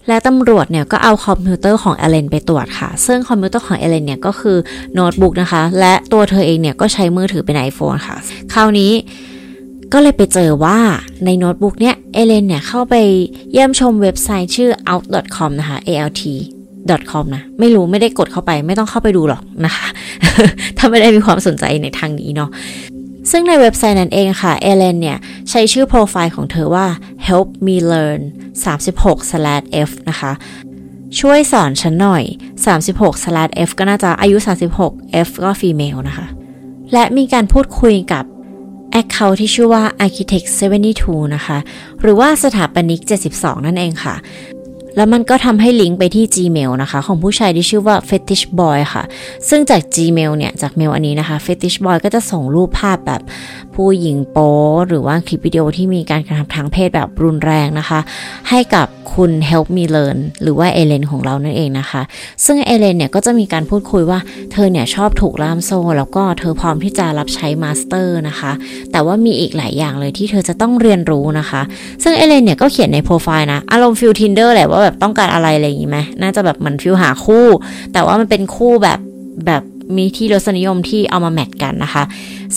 [0.07, 4.57] และตำรวจเนี่ยก็เอาคอมพิวเตอร์ของเอเลนไปตรวจค่ะ ซึ่งคอมพิวเตอร์ของเอเลนเนี่ยก็คือ
[4.93, 8.17] โน้ตบุ๊กนะคะ และตัวเธอเองเนี่ยก็ใช้มือถือเป็น iPhone ค่ะ
[8.53, 8.91] คราวนี้
[9.93, 10.77] ก็เลยไปเจอว่า
[11.25, 12.95] ในโน้ตบุ๊กเนี่ยเอเลนเนี่ยเข้าไป
[13.51, 19.87] เยี่ยมชมเว็บไซต์ชื่อ alt.com นะคะ alt.com นะ ไม่รู้ไม่ได้กดเข้าไปไม่ต้องเข้าไปดูหรอกนะคะ
[20.77, 22.49] ถ้าไม่ได้มีความสนใจในทางนี้เนาะ
[23.31, 25.17] ซึ่งในเว็บไซต์นั้นเองค่ะ เอเลนเนี่ย
[25.49, 26.85] ใช้ชื่อโปรไฟล์ของเธอว่า
[27.27, 28.21] help me learn
[28.81, 30.31] 36 f นะคะ
[31.19, 32.23] ช่วยสอนฉันหน่อย
[32.75, 34.37] 36 f ก็น่าจะอายุ
[34.81, 36.27] 36 f ก็ female นะคะ
[36.93, 38.23] และมีการพูดคุยกับ
[39.01, 40.47] Account ที่ชื่อว่า Architect
[40.91, 41.57] 72 นะคะ
[42.01, 43.01] หรือว่าสถาปนิก
[43.33, 44.15] 72 นั่นเองค่ะ
[44.95, 49.03] แล้วมันก็ทำให้ลิงก์ไปที่ Gmail นะคะ ของผู้ชายที่ชื่อว่า Fetish Boy ค่ะ
[49.49, 53.21] ซึ่งจาก Gmail เนี่ย จากเมลอันนี้นะคะ Fetish Boy ก็จะส่งรูปภาพแบบ
[53.75, 54.53] ผู้หญิงโป๊
[54.87, 57.99] หรือว่าคลิปวิดีโอที่มีการกระทำทางเพศแบบรุนแรงนะคะ
[58.49, 62.01] ให้กับคุณ Help Me Learn หรือว่าเอเลนของเรานั่นเองนะคะ
[62.45, 64.19] ซึ่งเอเลนเนี่ยก็จะมีการพูดคุยว่า
[64.51, 68.51] เธอเนี่ยชอบถูกล่ามโซ่ แล้วก็เธอพร้อมที่จะรับใช้ master นะคะ
[68.91, 71.61] แต่ว่ามีอีกหลายอย่างเลยที่เธอจะต้องเรียนรู้นะคะ
[72.03, 77.47] ซึ่งเอเลนเนี่ยก็เขียนในโปรไฟล์นะอารมณ์ feel Tinder แหละว่าแบบต้องการอะไรอะไรอย่างนี้ไหมน่าจะแบบเหมือน feel หาคู่
[77.93, 78.99] แต่ว่ามันเป็นคู่แบบ
[79.47, 79.63] แบบ
[79.97, 82.03] มีที่รสนิยมที่เอามา match กันนะคะ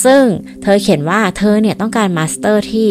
[0.04, 0.22] ซึ่ง
[0.62, 2.88] เธอเขียนว่าเธอเนี่ยต้องการ master ที่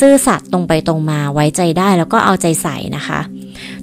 [0.00, 3.20] ซื่อสัตย์ตรงไปตรงมาไว้ใจได้แล้วก็เอาใจใส่นะคะ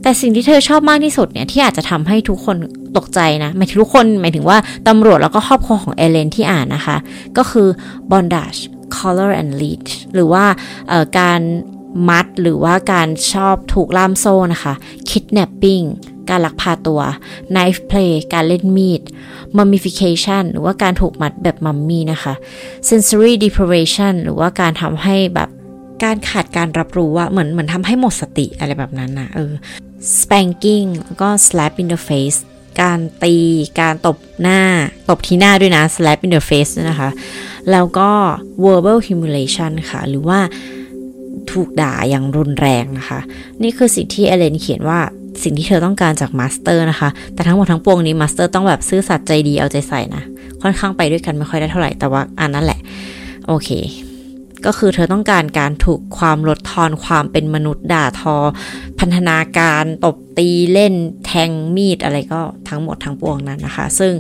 [0.01, 2.55] แต่สิ่งที่เธอชอบมากที่สุดเนี่ยที่อาจจะทำให้ทุกคน
[2.97, 6.97] ตกใจนะหมายถึงทุกคนหมายถึงว่าตำรวจแล้วก็ครอบครัวของเอเลนที่อ่านนะคะ
[7.37, 7.67] ก็คือ
[8.11, 8.59] bondage
[8.97, 10.45] collar and lead หรือว่า
[11.19, 11.41] การ
[12.10, 14.73] มัดหรือว่าการชอบถูกล่ามโซ่นะคะ
[15.10, 15.86] kidnapping
[16.29, 17.01] การลักพาตัว
[17.53, 19.01] knife play การเล่นมีด
[19.58, 22.34] mummification หรือว่าการถูกมัดแบบมัมมี่นะคะ
[22.89, 25.49] sensory deprivation หรือว่าการทำให้แบบ
[26.03, 29.53] การขาดการรับรู้ว่าเหมือนเหมือนทำให้หมดสติอะไรแบบนั้นนะเออ
[30.19, 32.39] spanking แล้วก็ slap in the face
[32.82, 33.36] การตี
[33.79, 34.62] การตบหน้า
[35.10, 37.10] ตบที่หน้าด้วยนะ slap in the face นะคะ
[37.71, 38.10] แล้วก็
[38.63, 40.39] verbal humiliation ค่ะ หรือว่า
[41.51, 43.19] ถูกด่าอย่างรุนแรงนะคะ
[43.63, 44.99] นี่คือสิ่งที่เอเลนเขียนว่า
[45.43, 50.23] สิ่งที่เธอต้องการจาก master นะคะ แต่ทั้งหมดทั้งปวงนี้ master ต้องแบบซื่อสัตย์ใจดีเอาใจใส่นะ
[50.62, 52.79] ค่อนข้างไปด้วยกันไม่ค่อยได้เท่าไหร่ แต่ว่าอันนั้นแหละ
[53.47, 53.69] โอเค
[54.65, 58.36] ก็คือเธอต้องการการถูกความลดทอนความเป็นมนุษย์ด่าทอ
[58.99, 60.93] พันธนาการ ตบตีเล่น
[61.25, 64.13] แทงมีดอะไรก็ทั้งหมดทั้งปวงนั้นนะคะ ซึ่ง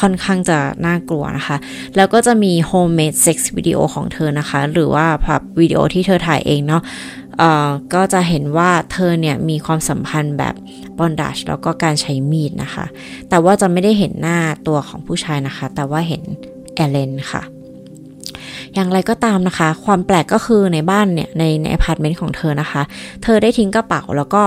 [0.00, 1.56] ค่อนข้างจะน่ากลัวนะคะ
[1.96, 6.82] แล้วก็จะมี homemade sex วิดีโอของเธอนะคะ หรือว่าภาพวิดีโอที่เธอถ่ายเองเนาะ
[7.94, 10.54] ก็จะเห็นว่าเธอเนี่ยมีความสัมพันธ์แบบ
[10.98, 12.84] bondage แล้วก็การใช้มีดนะคะ
[13.28, 16.22] แต่ว่าจะไม่ได้เห็นหน้าตัวของผู้ชายนะคะ แต่ว่าเห็น
[16.74, 17.42] เอเลนค่ะ
[18.74, 22.82] อย่างไรก็ตามนะคะ ความแปลกก็คือในบ้านเนี่ย ในในอพาร์ตเมนต์ของเธอนะคะ
[23.22, 24.42] เธอได้ทิ้งกระเป๋าแล้วก็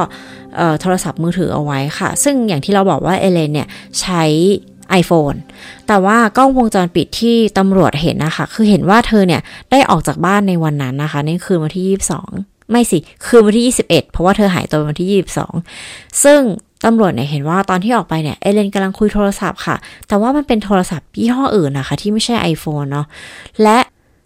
[0.82, 3.68] โทรศัพท์มือถือเอาไว้ค่ะ ซึ่งอย่างที่เราบอกว่าเอเลนเนี่ย
[4.02, 4.24] ใช้
[5.02, 5.38] iPhone
[5.88, 11.86] แต่ว่ากล้องวงจรปิดที่ตำรวจเห็นนะคะ คือเห็นว่าเธอเนี่ยได้ออกจากบ้านในวันนั้นนะคะในคืนวันที่
[12.32, 15.24] 22 ไม่สิคืนวันที่ 21 เพราะว่าเธอหายตัววันที่
[15.66, 16.40] 22 ซึ่ง
[16.86, 19.76] ตำรวจเนี่ยเห็นว่าตอนที่ออกไปเนี่ยเอเลนกำลังคุยโทรศัพท์ค่ะ
[20.08, 23.06] แต่ว่ามันเป็นโทรศัพท์ยี่ห้ออื่นนะคะ ที่ไม่ใช่ iPhone เนาะ
[23.64, 23.80] และ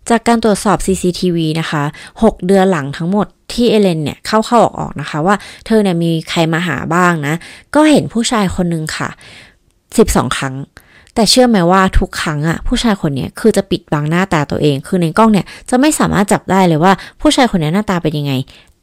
[0.09, 1.83] จากการตรวจสอบ CCTV นะคะ
[2.17, 7.35] 6 เดือนหลังทั้งหมดที่เอเลนเนี่ยเข้าเข้าออกออกนะคะ ว่าเธอเนี่ยมีใครมาหาบ้างนะ
[7.75, 9.09] ก็เห็นผู้ชายคนนึงค่ะ
[9.97, 10.55] 12 ครั้ง
[11.15, 18.33] แต่เชื่อไหมว่าทุกครั้งอะผู้ชายคนนี้คือจะปิดบังหน้าตาตัวเอง คือในกล้องเนี่ยจะไม่สามารถจับได้เลยว่าผู้ชายคนนี้หน้าตาเป็นยังไง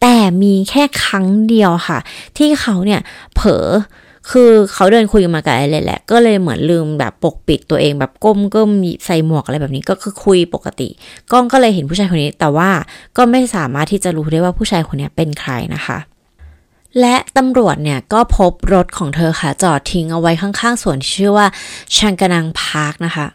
[0.02, 1.98] แต่มีแค่ครั้งเดียวค่ะ
[2.36, 3.00] ที่เขาเนี่ย
[3.34, 3.66] เผลอ
[4.30, 8.70] คือเขาเดินคุยมากับไอเลยแหละ ก็เลยเหมือนลืมแบบปกปิดตัวเองแบบก้มก้ม
[9.04, 10.88] ใส่หมวกอะไรแบบนี้ก็คือคุยปกติ
[11.32, 12.70] กล้องก็เลยเห็นผู้ชายคนนี้ แต่ว่า
[13.16, 15.98] ก็ไม่สามารถที่จะรู้ได้ว่าผู้ชายคนนี้เป็นใครนะคะ
[17.00, 21.46] และตำรวจเนี่ยก็พบรถของเธอค่ะ จอดทิ้งเอาไว้ข้างๆสวนชื่อว่า
[21.96, 23.26] Shanganagh Park นะคะ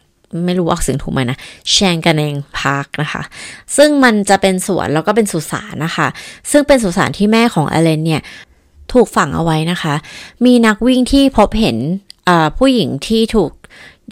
[0.45, 1.38] ไม่รู้ออกเสียงถูกไหมนะ
[1.71, 3.21] Shanganagh Park นะคะ
[3.78, 6.08] ซึ่งมันจะเป็นสวนแล้วก็เป็นสุสานนะคะ
[6.52, 8.21] ซึ่งเป็นสุสานที่แม่ของเอเลนเนี่ย
[8.93, 9.93] ถูกฝังเอาไว้นะคะ
[10.45, 11.78] มีนักวิ่งที่พบเห็น
[12.58, 13.52] ผู้หญิงที่ถูก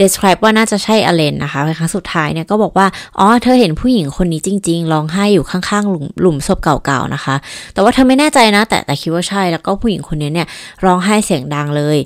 [0.01, 2.88] describe ว่าน่าจะใช่อเลนนะคะครั้งสุดท้ายเนี่ยก็บอกว่า
[3.19, 7.35] อ๋อ เธอเห็นผู้หญิงคนนี้จริงๆร้องไห้อยู่ข้างๆหลุมหลุมศพเก่าๆนะคะ
[7.73, 10.47] แต่ว่าเธอไม่แน่ใจนะ แต่แต่คิดว่าใช่แล้วก็ผู้หญิงคนนี้เนี่ย
[10.85, 11.97] ร้องไห้เสียงดังเลย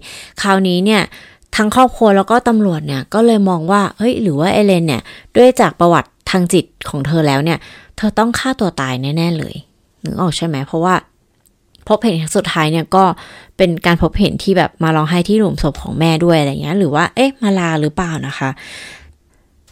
[0.41, 1.01] คราวนี้เนี่ย
[1.55, 5.01] ทั้งครอบครัวแล้วก็ตำรวจเนี่ยก็เลยมองว่าเฮ้ยหรือว่าเอเลนเนี่ย
[5.35, 7.57] ด้วยจากประวัติทางจิตของเธอแล้วเนี่ย
[7.97, 9.55] เธอต้องฆ่าตัวตายแน่ๆเลย
[10.03, 10.95] นึกออกใช่ไหมเพราะว่า
[11.87, 13.03] พบเห็นครั้งสุดท้ายเนี่ยก็
[13.57, 18.49] เป็นการพบเห็นที่แบบมาร้องไห้ที่หลุมศพของแม่ด้วยอะไรเงี้ย หรือว่าเอ๊ะมาลาหรือเปล่านะคะ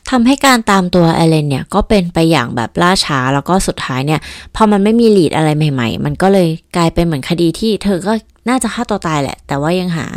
[0.10, 4.20] ทำให้การตามตัวเอเลนเนี่ยก็เป็นไปอย่างแบบล่าช้าแล้วก็สุดท้ายเนี่ย
[4.56, 8.14] พอมันไม่มีลีดอะไรใหม่ ๆ มันก็เลยกลายเป็นเหมือนคดีที่เธอก็
[8.50, 10.08] น่าจะฆ่าตัวตายแหละ แต่ว่ายังหา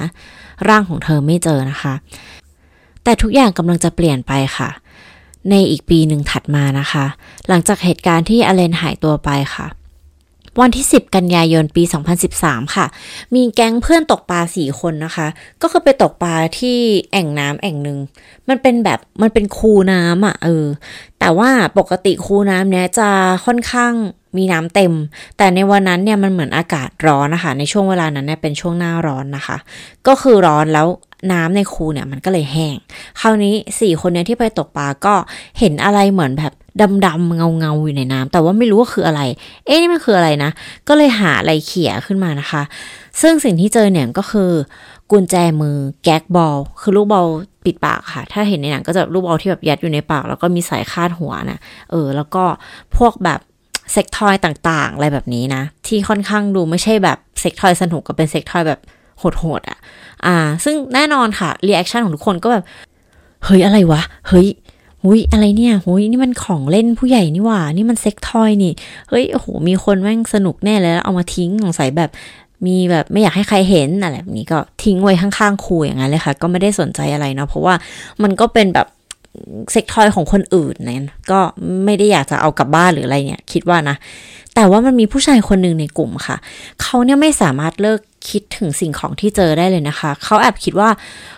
[0.69, 1.95] ร่างของเธอไม่เจอนะคะ
[3.05, 4.71] แต่ทุกอย่างกำลังจะเปลี่ยนไปค่ะ
[5.51, 7.05] ในอีกปีหนึ่งถัดมานะคะ
[7.49, 9.67] หลังจากเหตุการณ์ที่อเลนหายตัวไปค่ะ
[10.61, 11.83] วันที่ 10 กันยายนปี
[12.29, 12.87] 2013 ค่ะ
[13.35, 15.27] มีแก๊งเพื่อนตกปลาสี่คนนะคะ
[15.63, 16.79] ก็คือไปตกปลาที่
[17.13, 17.99] แอ่งน้ำแอ่งหนึ่ง
[18.49, 20.67] มันเป็นแบบมันเป็นคูน้ำอะเออ
[21.19, 23.09] แต่ว่าปกติคูน้ำเนี้ยจะ
[23.47, 23.93] ค่อนข้าง
[24.37, 24.93] มีน้ำเต็ม
[25.37, 29.57] แต่ในวันนั้นเนี่ยมันเหมือนอากาศร้อนนะคะ ในช่วงเวลานั้นเนี่ยเป็นช่วงหน้าร้อนนะคะ
[30.07, 30.89] ก็คือร้อนแล้ว
[31.33, 32.77] น้ำในคูเนี่ยมันก็เลยแห้ง
[33.21, 35.15] คราวนี้สี่คนเนี้ยที่ไปตกปลาก็
[35.59, 36.53] เห็นอะไรเหมือนแบบ
[37.07, 39.23] ดำๆเงาเงาอยู่ในน้ำแต่ว่าไม่รู้ว่าคืออะไร
[39.67, 40.51] เอ๊ะนี่มันคืออะไรนะ
[40.89, 42.63] ก็เลยหาอะไรเขี่ยขึ้นมานะคะ
[43.21, 44.51] ซึ่งสิ่งที่เจอเนี่ยก็คือ
[45.11, 47.27] กุญแจมือแก๊กบอล คือลูกบอล
[47.65, 51.59] ปิดปากค่ะ ถ้าเห็นในหนังก็จะลูกบอลที่แบบยัดอยู่ในปาก แล้วก็มีสายคาดหัวนะ
[51.91, 52.45] เออ แล้วก็
[52.97, 53.41] พวกแบบ
[53.93, 58.81] เซ็กทอยต่างๆ อะไรแบบนี้นะ ที่ค่อนข้างดูไม่ใช่แบบเซ็กทอยสนุกก็เป็นเซ็กทอยแบบ
[59.19, 59.79] โหดๆอะ
[60.27, 62.65] อ่า ซึ่งแน่นอนค่ะ reaction ของทุกคนก็แบบ
[63.45, 64.49] เฮ้ยอะไรวะ เฮ้ย
[65.03, 68.73] หุยอะไรเนี่ยหุยนี่มันของเล่นผู้ใหญ่นี่หว่า นี่มัน sex toy นี่
[69.09, 72.11] เฮ้ยโอ้โหมีคนแม่งสนุกแน่เลยแล้วเอามาทิ้งสงสัยแบบ
[72.67, 77.75] มีแบบไม่อยากให้ใครเห็นอะไรแบบนี้ก็ทิ้งไว้ข้างๆคูอย่างนั้นเลยค่ะ ก็ไม่ได้สนใจอะไรเนาะเพราะว่า
[78.23, 78.87] มันก็เป็นแบบ
[79.73, 81.41] sex toy ของคนอื่นนะก็
[81.85, 83.97] ไม่ได้อยากจะเอากลับบ้านหรืออะไรเนี่ย คิดว่านะ
[84.55, 86.37] แต่ว่ามันมีผู้ชายคนหนึ่งในกลุ่มค่ะ
[86.83, 90.89] เขาเนี่ยไม่สามารถเลิกคิดถึงสิ่งของที่เจอได้เลยนะคะ เขาแอบคิดว่า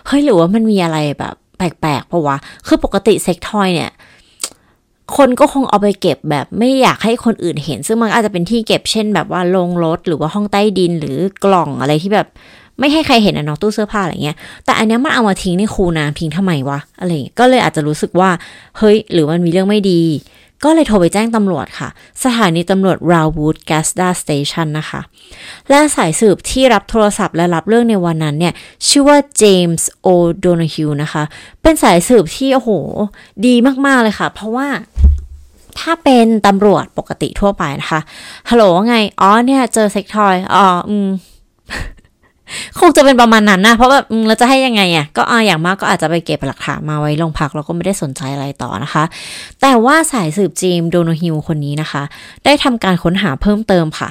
[0.07, 2.35] เฮ้ยหรือว่ามันมีอะไรแบบ แปลกๆเพราะว่า
[2.67, 3.91] คือปกติเซ็กทอยเนี่ย
[5.17, 12.27] คนก็คงเอาไปเก็บแบบไม่อยากให้คนอื่นเห็น ซึ่งมันอาจจะเป็นที่เก็บเช่นแบบว่าลงรถหรือว่าห้องใต้ดินหรือกล่องอะไรที่แบบ
[12.79, 17.09] ไม่ให้ใครเห็นอะเนาะตู้เสื้อผ้าอะไรเงี้ย แต่อันเนี้ยมันเอามาทิ้งในคูน้ำทิ้งทำไมวะอะไร
[17.39, 18.29] ก็เลยอาจจะรู้สึกว่า
[18.77, 20.01] เฮ้ย หรือมันมีเรื่องไม่ดี
[20.63, 21.89] ก็เลยโทรไปแจ้งตำรวจค่ะ
[22.23, 25.01] สถานีตำรวจ Rawood Gasda Station นะคะ
[25.69, 28.53] และสายสืบที่รับโทรศัพท์และรับเรื่องในวันนั้นเนี่ย
[28.87, 30.07] ชื่อว่าเจมส์โอ
[30.39, 31.23] โดนฮิวนะคะ
[31.61, 32.69] เป็นสายสืบที่ โอ้โห
[33.45, 33.53] ดี
[33.85, 34.67] มากๆเลยค่ะ เพราะว่า
[35.79, 37.99] ถ้าเป็นตำรวจปกติทั่วไปนะคะ
[38.49, 41.07] ฮัลโหลว่าไง อ๋อเนี่ย เจอเซ็กทอย อ๋อ อืม
[42.79, 49.03] คงจะเป็นประมาณนั้นนะ เพราะแบบเราจะให้ยังไงอะก็อาอย่างมากก็อาจจะไปเก็บหลักฐานมาไว้โรงพักแล้วก็ไม่ได้สนใจอะไรต่อนะคะ
[49.61, 52.03] แต่ว่าสายสืบจีมโดนฮิลคนนี้นะคะ
[52.45, 54.09] ได้ทำการค้นหาเพิ่มเติมค่ะ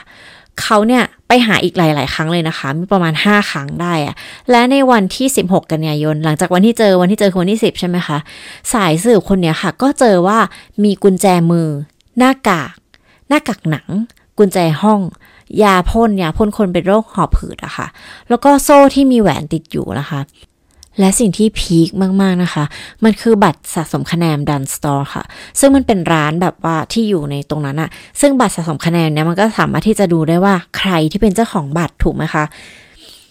[0.62, 4.14] เขาเนี่ยไปหาอีกหลาย ๆ ครั้งเลยนะคะ มีประมาณ 5 ครั้งได้อะ
[4.50, 8.18] และในวันที่ 16 กันยายน หลังจากวันที่เจอวันที่เจอคือวันที่ 10 ใช่ไหมคะ
[8.72, 10.38] สายสืบคนเนี้ยค่ะ ก็เจอว่า
[10.84, 11.68] มีกุญแจมือ
[12.18, 12.74] หน้ากาก
[13.28, 13.86] หน้ากากหนัง
[14.38, 15.00] กุญแจห้อง
[15.62, 17.86] ยาพ่นยาพ่นคนเป็นโรคหอบหืดอะค่ะ
[18.28, 20.20] แล้วก็โซ่ที่มีแหวนติดอยู่นะคะ
[21.00, 21.88] และสิ่งที่ peak
[22.22, 22.64] มาก ๆ นะคะ
[23.04, 25.24] มันคือบัตรสะสมคะแนน Dunnes Stores ค่ะ
[25.60, 32.44] ซึ่งมันเป็นร้านแบบว่าที่อยู่ในตรงนั้นอะซึ่งบัตรสะสมคะแนนเนี่ยมันก็สามารถที่จะดูได้ว่าใครที่เป็นเจ้าของบัตรถูกไหมคะ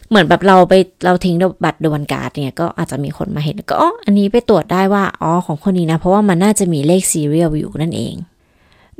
[0.10, 0.73] เหมือนแบบเราไป
[1.06, 8.15] เราทิ้งบัตร The 1 Card เนี่ยก็อาจจะมีคนมาเห็นก็อ๋ออันนี้ไปตรวจได้ว่าอ๋อของคนนี้นะ เพราะว่ามันน่าจะมีเลข serial อยู่นั่นเอง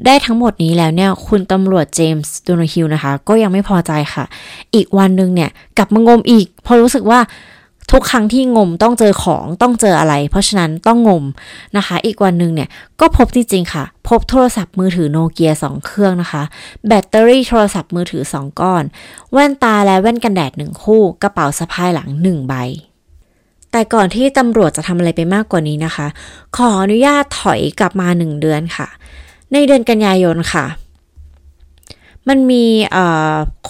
[0.05, 4.25] ได้ทั้งหมดนี้แล้วเนี่ย คุณตำรวจเจมส์โดนฮิลนะคะ ก็ยังไม่พอใจค่ะ
[4.75, 7.19] อีกวันหนึ่งเนี่ย กลับมางมอีกพราะรู้สึกว่า
[7.91, 11.23] ทุกครั้งที่งมต้องเจอของต้องเจออะไร เพราะฉะนั้นต้องงม
[11.77, 16.43] นะคะ อีกวันหนึ่งเนี่ย ก็พบจริงๆค่ะ พบโทรศัพท์มือถือโนเกีย2เครื่องนะคะ
[16.88, 18.84] แบตเตอรี่โทรศัพท์มือถือ 2 ก้อน
[19.31, 22.53] แว่นตาและแว่นกันแดด 1 คู่ กระเป๋าสะพายหลัง 1 ใบ
[23.71, 26.08] แต่ก่อนที่ตำรวจจะทำอะไรไปมากกว่านี้นะคะ
[26.58, 28.88] ขออนุญาตถอยกลับมา 1 เดือนค่ะ
[29.53, 30.65] ในเดือนกันยายนค่ะ
[32.29, 32.65] มันมี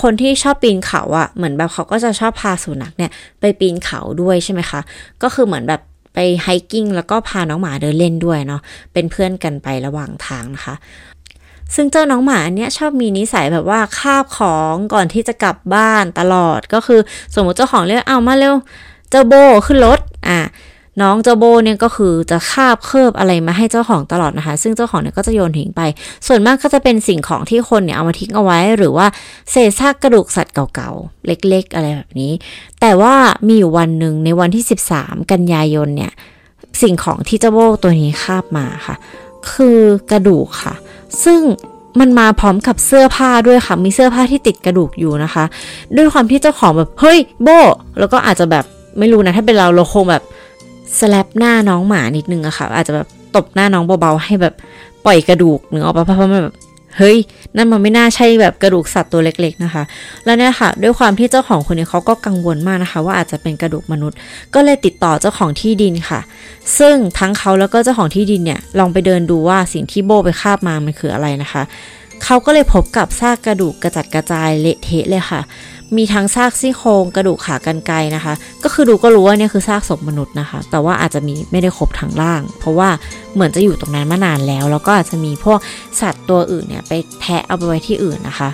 [0.01, 4.79] คนที่ชอบปีนเขาอะเหมือนแบบเขาก็จะชอบพาสุนัขเนี่ยไปปีนเขาด้วยใช่ไหมคะ
[5.21, 5.81] ก็คือเหมือนแบบ
[6.13, 8.61] ไปไฮกิ้งแล้วก็พาน้องหมาเดินเล่นด้วยเนาะ
[8.93, 10.75] เป็นเพื่อนกันไประหว่างทางนะคะ
[11.75, 16.99] ซึ่งเจ้าน้องหมาอันเนี้ยชอบมีนิสัยแบบว่าคาบของก่อนที่จะกลับบ้านตลอด ก็คือ
[17.35, 18.55] สมมติเจ้าของเรียกเอามาเร็ว
[19.09, 19.33] เจ้าโบ
[19.65, 20.39] ขึ้นรถ อะ
[21.01, 25.81] น้องเจ้าโบเนี่ยก็คือจะคาบเคิบอะไรมาให้เจ้าของตลอดนะคะ ซึ่งเจ้าของเนี่ยก็จะโยนทิ้งไป
[26.27, 29.07] ส่วนมากก็จะเป็นสิ่งของที่คนเนี่ยเอามาทิ้งเอาไว้ หรือว่า
[29.51, 32.31] เศษซากกระดูกสัตว์เก่าๆ เล็กๆ อะไรแบบนี้
[32.81, 33.13] แต่ว่า
[33.47, 34.63] มีอยู่วันหนึ่งในวันที่
[34.95, 36.11] 13 กันยายนเนี่ย
[36.81, 38.95] สิ่งของที่เจ้าโบตัวนี้คาบมาค่ะ
[39.51, 39.79] คือ
[40.11, 40.73] กระดูกค่ะ
[41.23, 41.41] ซึ่ง
[41.99, 45.43] มันมาพร้อมกับเสื้อผ้าด้วยค่ะ มีเสื้อผ้าที่ติดกระดูกอยู่นะคะ
[45.97, 47.49] ด้วยความที่เจ้าของแบบ เฮ้ยโบ
[47.99, 48.65] แล้วก็อาจจะแบบ
[48.99, 50.23] ไม่รู้นะ ถ้าเป็นเราเราคงแบบ
[50.99, 54.55] สแลปหน้าน้องหมานิดนึงอะค่ะ อาจจะแบบตบหน้าน้องเบาๆให้แบบ
[55.05, 56.55] ปล่อยกระดูกเนื้อออกมาเพราะมันแบบ
[56.97, 57.17] เฮ้ย
[57.55, 59.83] นั่นมันไม่น่าใช่แบบกระดูกสัตว์ตัวเล็ก ๆนะคะ
[60.25, 64.17] แล้วเนี่ยค่ะ ด้วยความที่เจ้าของคนนี้เขาก็กังวลมากนะคะ ว่าอาจจะเป็นกระดูกมนุษย์
[64.53, 66.19] ก็เลยติดต่อเจ้าของที่ดินค่ะ
[66.79, 71.63] ซึ่งทั้งเขาแล้วก็เจ้าของที่ดินเนี่ย ลองไปเดินดูว่าสิ่งที่โบไปคาบมามันคืออะไรนะคะ
[72.23, 75.41] เขาก็เลยพบกับซากกระดูกกระจัดกระจายเละเทะเลยค่ะ
[75.97, 82.89] มีทั้งซากซี่โครงกระดูกขากรรไกรนะคะ ก็คือดูก็รู้ว่าเนี่ยคือซากศพมนุษย์นะคะ แต่ว่าอาจจะมีไม่ได้ครบทั้งล่าง เพราะว่า
[83.33, 85.59] เหมือนจะอยู่ตรงนั้นมานานแล้ว แล้วก็อาจจะมีพวก
[86.01, 88.49] สัตว์ตัวอื่นเนี่ยไปแทะเอาไปไว้ที่อื่นนะคะ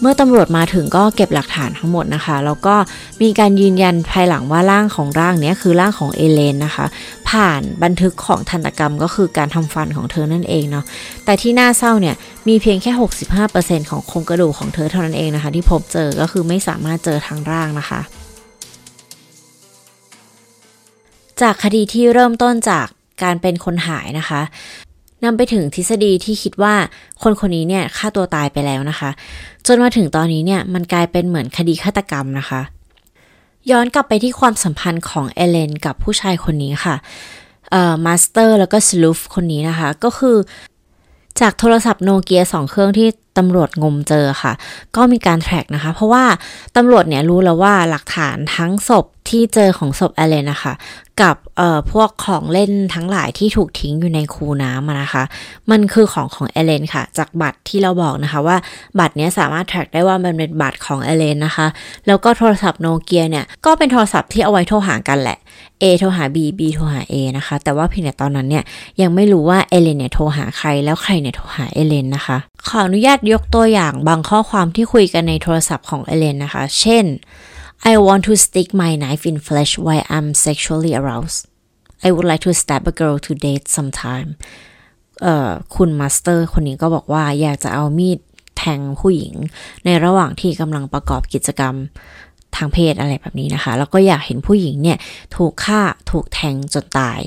[0.00, 2.74] เมื่อตำรวจมาถึงก็เก็บหลักฐานทั้งหมดนะคะ แล้วก็
[3.22, 6.86] มีการยืนยันภายหลังว่าร่างของร่างนี้คือร่างของเอเลนนะคะ
[7.30, 10.84] ผ่านบันทึกของทันตกรรมก็คือการทำฟันของเธอนั่นเองเนาะ
[11.24, 12.14] แต่ที่น่าเศร้าเนี่ย
[12.48, 12.92] มีเพียงแค่
[13.42, 18.00] 65%ของโครงกระดูกของเธอเท่านั้นเองนะคะ ที่พบเจอก็คือไม่สามารถเจอทางร่างนะคะ
[21.40, 22.86] จากคดีที่เริ่มต้นจาก
[23.22, 24.40] การเป็นคนหายนะคะ
[25.24, 26.74] นำไปถึงทฤษฎีที่คิดว่า
[27.22, 29.10] คนคนนี้เนี่ยฆ่าตัวตายไปแล้วนะคะ
[29.66, 32.60] จนมาถึงตอนนี้เนี่ยมันกลายเป็นเหมือนคดีฆาตกรรมนะคะ
[33.70, 36.96] ย้อนกลับไปที่ความสัมพันธ์ของเอเลนกับผู้ชายคนนี้ค่ะ
[37.70, 40.36] เอ่อ master แล้วก็ slave คนนี้นะคะ ก็คือ
[41.40, 44.52] จากโทรศัพท์โนเกียสองเครื่องที่ตำรวจงมเจอค่ะ
[44.96, 46.24] ก็มีการ track นะคะ เพราะว่า
[46.76, 50.74] ตำรวจเนี่ยรู้แล้วว่าหลักฐานทั้งศพที่เจอของศพอเลนนะคะ
[51.22, 55.22] กับเอ่อพวกของเล่นทั้งหลายที่ถูกทิ้งอยู่ในคูน้ำนะคะ
[55.70, 58.56] มันคือของของเอเลนค่ะ จากบัตรที่เราบอกนะคะว่า
[58.98, 61.66] บัตรนี้สามารถแทร็กได้ว่ามันเป็นบัตรของเอเลนนะคะ
[62.06, 65.38] แล้วก็โทรศัพท์โนเกียเนี่ยก็เป็นโทรศัพท์ที่เอาไว้โทรหากันแหละ
[65.82, 68.64] A โทรหา B B โทรหา A นะคะ แต่ว่าเพียงแต่ตอนนั้นเนี่ย
[69.00, 72.36] ยังไม่รู้ว่าเอเลนเนี่ยโทรหาใครแล้วใครเนี่ยโทรหาเอเลนนะคะ
[72.68, 77.04] ขออนุญาตยกตัวอย่างบางข้อความที่คุยกันในโทรศัพท์ของเอเลนนะคะ เช่น
[77.92, 81.40] I want to stick my knife in flesh while I'm sexually aroused
[82.06, 84.30] I would like to stab a girl to death sometime
[85.22, 88.18] เอ่อคุณ master คนนี้ก็บอกว่าอยากจะเอามีด
[88.58, 89.34] แทงผู้หญิง
[89.84, 91.74] ในระหว่างที่กำลังประกอบกิจกรรม
[92.56, 94.98] ทางเพศอะไรแบบนี้นะคะ แล้วก็อยากเห็นผู้หญิงเนี่ย
[95.36, 97.20] ถูกฆ่าถูกแทงจนตาย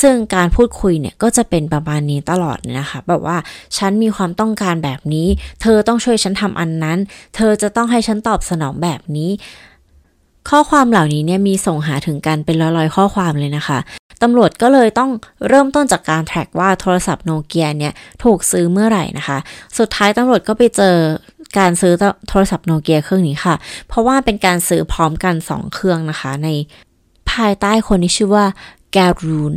[0.00, 3.36] ซึ่งการพูดคุยเนี่ยก็จะเป็นประมาณนี้ตลอดนะคะแบบว่า
[3.76, 5.28] ฉันมีความต้องการแบบนี้
[5.62, 6.98] เธอต้องช่วยฉันทำอันนั้น
[7.36, 9.30] เธอจะต้องให้ฉันตอบสนองแบบนี้
[10.50, 13.78] ข้อความเหล่านี้เนี่ยมีส่งหาถึงกันเป็นร้อยๆข้อความเลยนะคะ
[14.22, 15.10] ตำรวจก็เลยต้อง
[15.48, 17.92] เริ่มต้นจากการแทร็กว่าโทรศัพท์โนเกียเนี่ย
[18.24, 19.38] ถูกซื้อเมื่อไหร่นะคะ
[19.78, 20.96] สุดท้ายตำรวจก็ไปเจอ
[21.58, 21.92] การซื้อ
[22.28, 23.54] โทรศัพท์โนเกียเครื่องนี้ค่ะ
[23.88, 26.48] เพราะว่าเป็นการซื้อพร้อมกัน 2 เครื่องนะคะ ใน
[27.30, 28.46] ภายใต้คนที่ชื่อว่า
[28.96, 29.54] การูน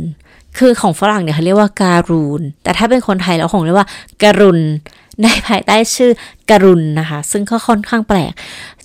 [0.58, 3.88] คือของฝรั่งเนี่ยเขาเรียกว่าการูนแต่ถ้าเป็นคนไทยเราคงเรียกว่า
[4.22, 4.58] การุน
[5.22, 6.10] ในภายใต้ชื่อ
[6.50, 8.32] การุนนะคะ ซึ่งก็ค่อนข้างแปลก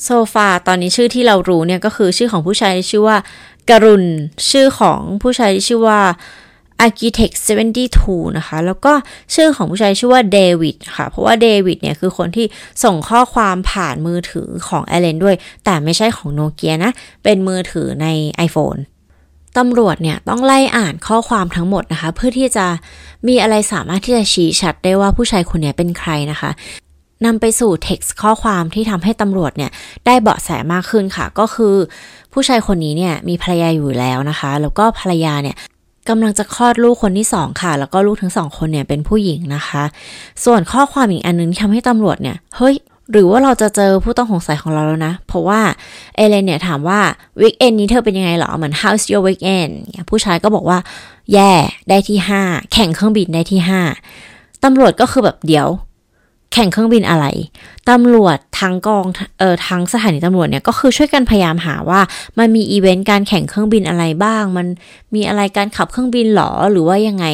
[0.03, 3.17] โซฟาตอนนี้ชื่อที่เรารู้เนี่ยก็คือชื่อของผู้ชายชื่อว่า
[3.69, 4.03] การุน
[4.49, 5.99] ชื่อของผู้ชายชื่อว่า
[6.85, 7.35] Architect
[7.87, 8.93] 72 นะคะ แล้วก็
[9.33, 12.45] ชื่อของผู้ชายชื่อว่าเดวิดค่ะ เพราะว่าเดวิดเนี่ยคือคนที่
[12.83, 16.91] ส่งข้อความผ่านมือถือของแอเลนด้วย แต่ไม่ใช่ของโนเกียนะ
[17.23, 18.07] เป็นมือถือใน
[18.47, 18.79] iPhone
[19.57, 22.65] ตำรวจเนี่ยต้องไล่อ่านข้อความทั้งหมดนะคะ เพื่อที่จะ
[23.27, 26.51] มีอะไรสามารถที่จะชี้ชัดได้ว่าผู้ชายคนนี้เป็นใครนะคะ
[27.25, 29.71] นำไปสู่เท็กซ์ข้อความที่ทำให้ตำรวจเนี่ย
[30.05, 31.75] ได้เบาะแสมากขึ้นค่ะ ก็คือ
[32.33, 35.55] ผู้ชายคนนี้เนี่ยมีภรรยาอยู่แล้วนะคะ แล้วก็ภรรยาเนี่ย
[36.09, 39.83] กำลังจะคลอดลูกคนที่สองค่ะ แล้วก็ลูกทั้งสองคนเนี่ยเป็นผู้หญิงนะคะ
[40.45, 42.75] ส่วนข้อความอีกอันนึงที่ทำให้ตำรวจเนี่ย เฮ้ย
[43.11, 45.61] หรือว่าเราจะเจอผู้ต้องสงสัยของเราแล้วนะ เพราะว่า
[46.15, 46.99] เอเลนเนี่ยถามว่า
[47.41, 49.73] วิกเอนนี้เธอเป็นยังไงหรอ เหมือน how's your weekend
[50.09, 50.77] ผู้ชายก็บอกว่า
[51.33, 51.51] แย่
[51.89, 53.59] ได้ที่ 5 แข่งเครื่องบินได้ที่
[54.11, 55.67] 5ตำรวจก็คือแบบเดี๋ยว
[56.53, 57.25] แข่งเครื่องบินอะไร
[57.89, 59.05] ตำรวจทางกอง
[59.39, 62.01] เอ่อทางสถานีตำรวจเนี่ยก็คือช่วยกันพยายามหาว่า
[62.39, 64.67] มันมีอีเวนต์การแข่งเครื่องบินอะไรบ้าง มัน
[65.15, 67.25] มีอะไรการขับเครื่องบินหรอหรือว่ายังไง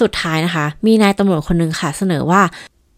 [0.00, 2.42] สุดท้ายนะคะ มีนายตำรวจคนหนึ่งค่ะเสนอว่า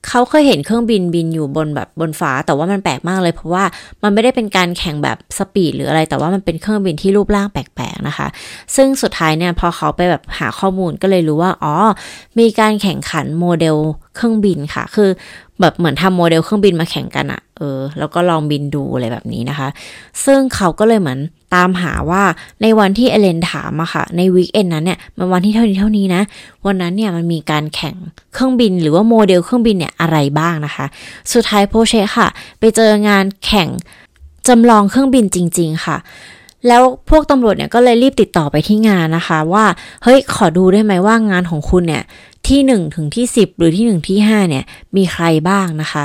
[0.08, 3.64] เขาเคยเห็นเครื่องบินบินอยู่บนแบบบนฟ้า แต่ว่ามันแปลกมากเลย เพราะว่า
[4.02, 8.28] มันไม่ได้เป็นการแข่งแบบ speed หรืออะไร แต่ว่ามันเป็นเครื่องบินที่รูปร่างแปลกๆนะคะ
[8.76, 11.74] ซึ่งสุดท้ายเนี่ยพอเขาไปแบบหาข้อมูลก็เลยรู้ว่าอ๋อ
[12.38, 13.76] มีการแข่งขันโมเดล
[14.16, 15.10] เครื่องบินค่ะ คือ
[15.60, 19.68] แบบเหมือนทำโมเดลเครื่องบินมาแข่งกันอะเออ แล้วก็ลองบินดูอะไรแบบนี้นะคะ
[20.24, 21.18] ซึ่งเขาก็เลยเหมือน
[21.54, 22.22] ตามหาว่า
[22.62, 26.22] ในวันที่เอเลนถามอะค่ะ ใน weekend นั้นเนี่ยมันวันที่เท่านี้เท่านี้นะ
[26.66, 27.96] วันนั้นเนี่ยมันมีการแข่ง
[28.34, 30.86] เครื่องบินหรือว่าโมเดลเครื่องบินเนี่ยอะไรบ้างนะคะ
[31.32, 33.68] สุดท้ายโพเชค่ะ ไปเจองานแข่ง
[34.48, 35.96] จำลองเครื่องบินจริง ๆ ค่ะ
[36.68, 39.64] แล้วพวกตำรวจเนี่ยก็เลยรีบติดต่อไปที่งานนะคะ ว่า
[40.02, 42.02] เฮ้ยขอดูได้ไหมว่างานของคุณเนี่ย
[42.48, 44.64] ที่ 1 ถึงที่ 10 หรือที่ 1 ที่ 5 เนี่ย
[44.96, 46.04] มีใครบ้างนะคะ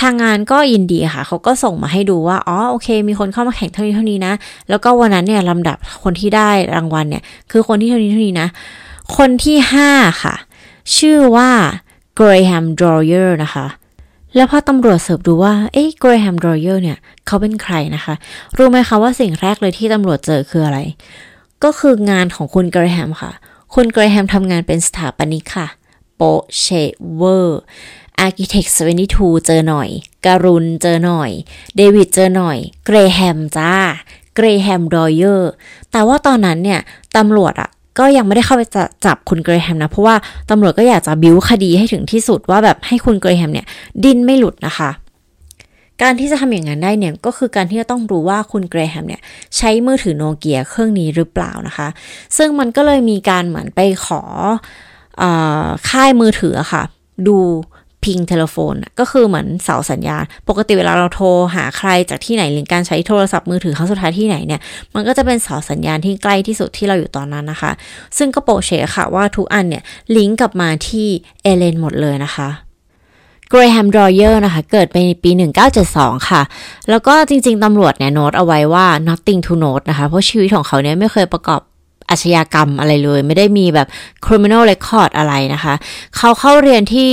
[0.00, 4.32] ทางงานก็ยินดีค่ะ เขาก็ส่งมาให้ดูว่า อ๋อ โอเค มีคนเข้ามาแข่งเท่านี้เท่านี้นะ
[4.68, 8.48] แล้วก็วันนั้นเนี่ยลำดับคนที่ได้รางวัลเนี่ย คือคนที่เท่านี้เท่านี้นะ
[9.16, 9.56] คนที่
[9.90, 10.34] 5 ค่ะ
[10.96, 11.50] ชื่อว่า
[12.18, 13.66] Graham Dwyer นะคะ
[14.36, 18.14] แล้วพอตำรวจ search ดูว่า เอ๊ะ Graham Dwyer เนี่ย เขาเป็นใครนะคะ
[18.56, 20.78] รู้ไหมคะว่าสิ่งแรกเลยที่ตำรวจเจอคืออะไร
[21.64, 23.32] ก็คืองานของคุณ Graham ค่ะ
[23.74, 25.66] คุณ Graham ทำงานเป็นสถาปนิกค่ะ
[26.18, 26.22] โป๊ะ
[26.58, 26.64] เชะ
[27.14, 27.60] เวอร์
[28.18, 29.88] architect72 เจอหน่อย
[30.26, 31.30] การุนเจอหน่อย
[31.76, 33.72] เดวิดเจอหน่อย เกรแฮมจ้า
[34.34, 35.50] เกรแฮมดไวเออร์
[35.92, 36.80] แต่ว่าตอนนั้นเนี่ย
[37.16, 38.62] ตำรวจอะก็ยังไม่ได้เข้าไป
[39.06, 40.16] จับคุณเกรแฮมนะ เพราะว่า
[40.50, 43.66] ตำรวจก็อยากจะบิ้วคดีให้ถึงที่สุดว่าแบบให้คุณเกรแฮมเนี่ย
[44.04, 44.90] ดิ้นไม่หลุดนะคะ
[46.02, 49.22] การที่จะทำอย่างนั้นได้เนี่ย ก็คือการที่จะต้องรู้ว่าคุณเกรแฮมเนี่ย
[49.56, 51.88] ใช้มือถือโนเกียเครื่องนี้หรือเปล่านะคะ
[52.36, 54.22] ซึ่งมันก็เลยมีการเหมือนไปขอ
[55.88, 56.82] ค่ายมือถือค่ะ
[57.28, 57.38] ดู
[58.04, 64.60] พิง telephone ก็คือเหมือนเสาสัญญาณ ปกติเวลาเราโทรหาใครจากที่ไหนหรือการใช้โทรศัพท์มือถือครั้งสุดท้ายที่ไหนเนี่ย
[64.94, 67.70] มันก็จะเป็นเสาสัญญาณที่ใกล้ที่สุดที่เราอยู่ตอนนั้นนะคะ
[68.18, 69.82] ซึ่งก็โป๊ะเชะค่ะว่าทุกอันเนี่ย
[70.16, 71.08] ลิงก์กลับมาที่
[71.42, 72.48] เอเลนหมดเลยนะคะ
[73.50, 75.30] เกรแฮมดไวเออร์นะคะ เกิดไปในปี
[75.80, 76.42] 1972 ค่ะ
[76.90, 81.60] แล้วก็จริงๆ ตำรวจเนี่ยโน้ตเอาไว้ว่า nothing to note นะคะ เพราะชีวิตของเขาเนี่ยไม่เคยประกอบ
[82.10, 83.88] อาชญากรรมอะไรเลย ไม่ได้มีแบบ
[84.26, 85.74] criminal record อะไรนะคะ
[86.16, 87.10] เขาเข้าเรียนที่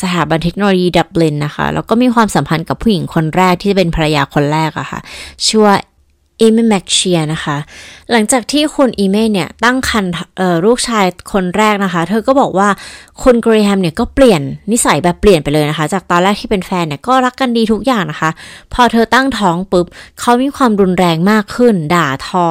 [0.00, 5.00] สถาบันเทคโนโลยีดับลินนะคะ แล้วก็มีความสัมพันธ์กับผู้หญิงคนแรกที่จะเป็นภรรยาคนแรกอะค่ะ
[5.46, 5.76] ชื่อว่า
[6.40, 7.56] Emer McShea นะคะ
[8.10, 10.04] หลังจากที่คุณ Emer เนี่ยตั้งครรภ์
[10.66, 12.68] ลูกชายคนแรกนะคะ เธอก็บอกว่า
[13.22, 14.40] คุณเกรแฮมเนี่ยก็เปลี่ยน
[14.72, 18.30] นิสัยแบบเปลี่ยนไปเลยนะคะ จากตอนแรกที่เป็นแฟนเนี่ยก็รักกันดีทุกอย่างนะคะ
[18.74, 19.86] พอเธอตั้งท้องปุ๊บ
[20.20, 22.44] เขามีความรุนแรงมากขึ้น ด่าทอ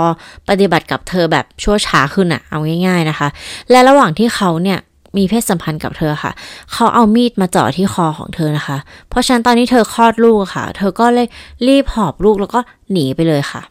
[0.49, 3.27] ปฏิบัติกับเธอแบบชั่วช้าขึ้นอะเอาง่าย ๆนะคะ
[3.71, 4.79] และระหว่างที่เขาเนี่ย
[5.17, 6.31] มีเพศสัมพันธ์กับเธอค่ะ
[6.73, 8.77] เขาเอามีดมาเจาะที่คอของเธอนะคะ
[9.09, 11.27] เพราะฉะนั้นตอนนี้เธอคลอดลูกค่ะ เธอก็เลย
[11.67, 12.59] รีบหอบลูกแล้วก็
[12.91, 13.61] หนีไปเลยค่ะ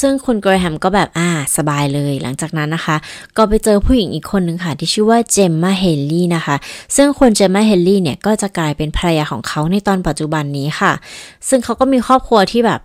[0.00, 2.96] ซึ่งคุณเกรแฮมก็แบบอ่าสบายเลยหลังจากนั้นนะคะ
[3.36, 6.56] ก็ไปเจอผู้หญิงอีกคนหนึ่งค่ะ ที่ชื่อว่าเจมมาเฮลลี่นะคะ
[6.96, 10.92] ซึ่งคนเจมมาเฮลลี่เนี่ย ก็จะกลายเป็นภรรยาของเขาในตอนปัจจุบันนี้ค่ะ
[11.48, 12.80] ซึ่งเขาก็มีครอบครัวที่แบบ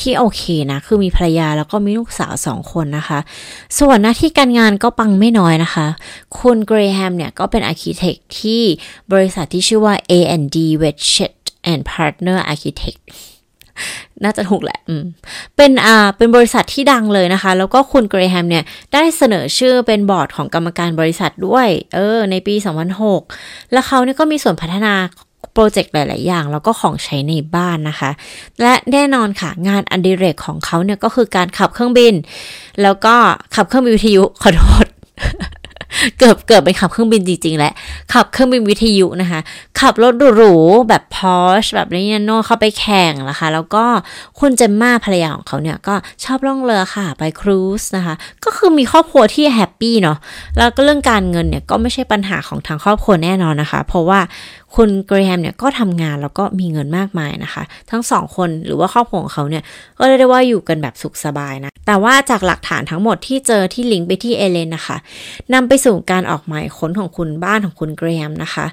[0.00, 0.42] ที่โอเค
[0.72, 3.18] นะ คือมีภรรยาแล้วก็มีลูกสาวสองคนนะคะ
[3.78, 5.86] ส่วนหน้าที่การงานก็ปังไม่น้อยนะคะ
[6.38, 8.62] คุณเกรแฮมเนี่ย ก็เป็น architect ที่
[9.12, 11.32] บริษัทที่ชื่อว่า A&D w e d g e t
[11.70, 13.00] and Partner Architect
[14.24, 14.78] น่าจะถูกแหละ
[15.56, 22.54] เป็นอ่าเป็นบริษัทที่ดังเลยนะคะ แล้วก็คุณเกรแฮมเนี่ย ได้เสนอชื่อเป็นบอร์ดของกรรมการบริษัทด้วย เออ ในปี
[23.14, 24.94] 2006 แล้วเขาเนี่ยก็มีส่วนพัฒนา
[25.54, 28.10] โปรเจกต์หลาย ๆ อย่าง แล้วก็ของใช้ในบ้านนะคะ
[28.60, 32.14] และแน่นอนค่ะ งานอันดิเรกของเขาเนี่ยก็คือการขับเครื่องบิน
[32.82, 33.14] แล้วก็
[33.54, 34.86] ขับเครื่องบินวิทยุขอโทษ
[36.18, 37.72] เกือบเกือบไปขับเครื่องบินจริงๆแหละ
[38.12, 39.40] ขับเครื่องบินวิทยุนะคะ
[39.80, 43.84] ขับรถหรูๆแบบพอชแบบนี้โน่เข้าไปแข่งนะคะ แล้วก็
[44.38, 45.94] คุณเจมมาภรรยาของเขาเนี่ยก็
[46.24, 50.18] ชอบล่องเรือค่ะไปครูซนะคะ ก็คือมีครอบครัวที่ happy เนาะ
[50.58, 54.20] แล้วก็เรื่องการเงินเนี่ยก็ไม่ใช่ปัญหาของทางครอบครัวแน่นอนนะคะ เพราะว่า
[54.76, 59.62] คุณเกรแฮมเนี่ยก็ทำงานแล้วก็มีเงินมากมายนะคะ ทั้งสองคนหรือว่าครอบครัวของเขาเนี่ย
[59.98, 64.96] ก็เรียกได้ว่าอยู่กันแบบสุขสบายนะ แต่ว่าจากหลักฐานทั้งหมดที่เจอที่ลิงก์ไปที่เอเลนนะคะ
[65.54, 68.66] นำไปสู่การออกหมายค้นของคุณบ้านของคุณเกรแฮมนะคะ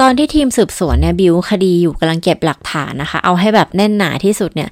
[0.00, 4.70] ตอนที่ทีมสืบสวนเนี่ยบิวคดีอยู่กำลังเก็บหลักฐานนะคะ เอาให้แบบแน่นหนาที่สุดเนี่ย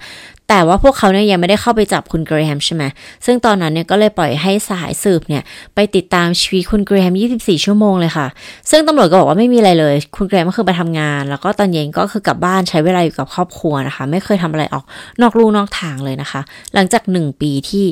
[0.48, 2.84] แต่ว่าพวกเขาเนี่ยยังไม่ได้เข้าไปจับคุณเกรแฮมใช่ไหม
[3.26, 5.42] ซึ่งตอนนั้นเนี่ยก็เลยปล่อยให้สายสืบเนี่ย
[5.74, 8.26] ไปติดตามชีวิตคุณเกรแฮม 24 ชั่วโมงเลยค่ะ
[8.70, 14.84] ซึ่งตำรวจก็บอกว่าไม่มีอะไรเลย คุณเกรแฮมก็คือไปทำงาน แล้วก็ตอนเย็นก็คือกลับบ้านใช้เวลาอยู่กับครอบครัวนะคะ ไม่เคยทำอะไรออก
[15.20, 16.40] นอกลู่นอกทางเลยนะคะ
[16.74, 17.84] หลังจากหนึ่งปีที่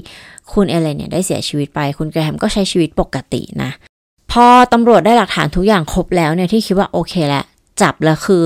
[0.53, 3.71] คุณเอเลนเนี่ยได้เสียชีวิตไป คุณเกรแฮมก็ใช้ชีวิตปกตินะ
[4.33, 7.45] พอตำรวจได้หลักฐานทุกอย่างครบแล้วเนี่ยที่คิดว่าโอเคแล้ว
[7.83, 8.45] จับแล้วคือ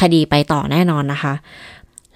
[0.00, 1.34] คดีไปต่อแน่นอนนะคะ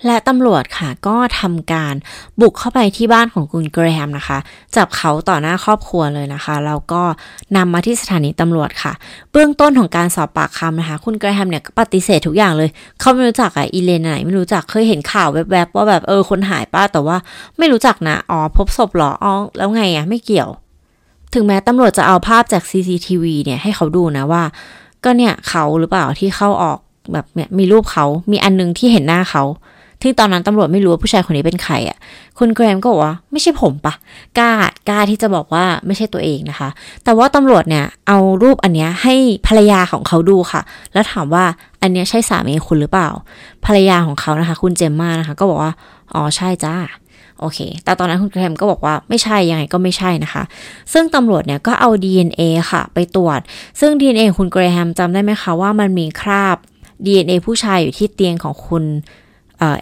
[0.07, 1.95] และตำรวจค่ะก็ทำการ
[2.41, 4.39] บุกเข้าไปที่บ้านของคุณเกรมนะคะ
[4.77, 7.03] จับเขาต่อหน้าครอบครัวเลยนะคะ แล้วก็
[7.57, 8.93] นำมาที่สถานีตำรวจค่ะ
[9.33, 17.17] เบื้องต้นของการสอบปากคำนะคะ คุณเกรมเนี่ยปฏิเสธทุกอย่างเลย เขาไม่รู้จักอะอีเลนไหน ไม่รู้จักเคยเห็นข่าวแวบๆว่าแบบเออคนหายป้าแต่ว่า
[17.59, 20.51] ไม่รู้จักนะอ๋อพบศพหรออ๋อแล้วไงอะไม่เกี่ยว
[21.35, 24.43] ถึงแม้ตำรวจจะเอาภาพจาก CCTV เนี่ยให้เขาดูนะว่า
[25.05, 26.79] ก็เนี่ยเขาหรือเปล่าที่เข้าออก
[27.13, 29.43] แบบเนี่ยมีรูปเขา มีอันนึงที่เห็นหน้าเขา
[30.03, 31.99] ที่ตอนนั้นตำรวจไม่รู้ว่าผู้ชายคนนี้เป็นใครอะ
[32.39, 33.95] คุณแกรมก็บอกว่าไม่ใช่ผมปะ
[34.39, 34.51] กล้า
[34.89, 36.69] กล้าที่จะบอกว่าไม่ใช่ตัวเองนะคะ
[37.05, 39.15] แต่ว่าตำรวจเนี่ยเอารูปอันเนี้ยให้
[39.47, 40.61] ภรรยาของเขาดูค่ะ
[40.93, 41.45] แล้วถามว่า
[41.83, 43.09] อันเนี้ยใช่สามีคุณหรือเปล่า
[43.65, 45.73] ภรรยาของเขานะคะ คุณเจมมานะคะ ก็บอกว่า
[46.15, 46.77] อ๋อใช่จ้า
[47.41, 50.43] โอเค แต่ตอนนั้นคุณแกรมก็บอกว่าไม่ใช่ ยังไงก็ไม่ใช่นะคะ
[50.93, 53.41] ซึ่งตำรวจเนี่ยก็เอา DNA ค่ะ ไปตรวจ
[53.81, 56.57] ซึ่ง DNA คุณเกรแฮมจำได้ไหมคะว่ามันมีคราบ
[57.07, 58.85] DNA ผู้ชายอยู่ที่เตียงของคุณ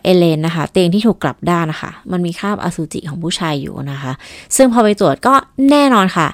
[0.03, 4.13] เอเลนนะคะ เตียงที่ถูกกลับด้านนะคะ มันมีคราบอสุจิของผู้ชายอยู่นะคะ
[4.57, 5.35] ซึ่งพอไปตรวจก็
[5.71, 6.27] แน่นอนค่ะ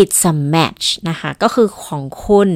[0.00, 2.48] it's a match นะคะ ก็คือของคุณ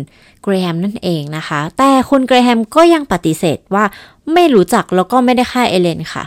[0.43, 3.85] เกรแฮมนั่นเองนะคะ แต่คุณเกรแฮมก็ยังปฏิเสธว่า
[4.33, 6.25] ไม่รู้จักแล้วก็ไม่ได้ฆ่าเอเลนค่ะ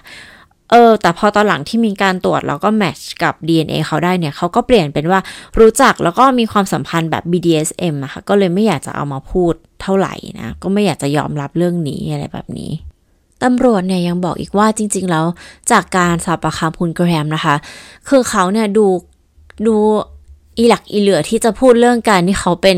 [0.72, 5.20] เออแต่พอตอนหลังที่มีการตรวจแล้วก็แมทช์กับ DNA เขาได้เนี่ยเขาก็เปลี่ยนเป็นว่า
[5.60, 12.72] รู้จักแล้วก็มีความสัมพันธ์แบบ BDSM อะคะก็เลยไม่อยากจะเอามาพูดเท่าไหร่นะ ก็ไม่อยากจะยอมรับเรื่องนี้อะไรแบบนี้
[13.44, 15.26] ตำรวจเนี่ยยังบอกอีกว่าจริง ๆ แล้ว
[15.72, 17.56] จากการสอบปากคำคุณแกรมนะคะ
[18.08, 18.86] คือเขาเนี่ยดู
[19.68, 19.76] ดู
[20.58, 22.78] อีหลักอีเหลือที่จะพูดเรื่องการที่เขาเป็น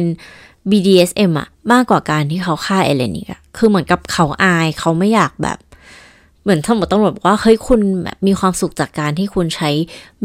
[0.70, 5.58] BDSM อะมากกว่าการที่เขาฆ่าเอเลนิกอะคือเหมือนกับเขาอายเขาไม่อยากแบบ
[6.44, 9.70] เหมือนทั้งหมดตำรวจบอกว่าเฮ้ยคุณแบบมีความสุขจากการที่คุณใช้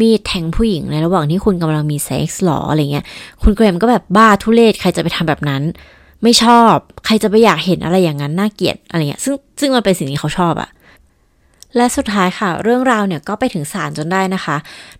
[0.00, 3.04] มีดแทงผู้หญิงในระหว่างที่คุณกำลังมีเซ็กส์หรออะไรเงี้ย
[3.42, 5.62] คุณแกรมก็แบบบ้าทุเรศใครจะไปทำแบบนั้น
[6.22, 10.70] ไม่ชอบ ใครจะไปอยากเห็นอะไรอย่างนั้นน่าเกลียดอะไรเงี้ยซึ่งซึ่งมันเป็นสิ่งที่เขาชอบอะ
[11.76, 14.56] และสุดท้ายค่ะ เรื่องราวเนี่ยก็ไปถึงศาลจนได้นะคะ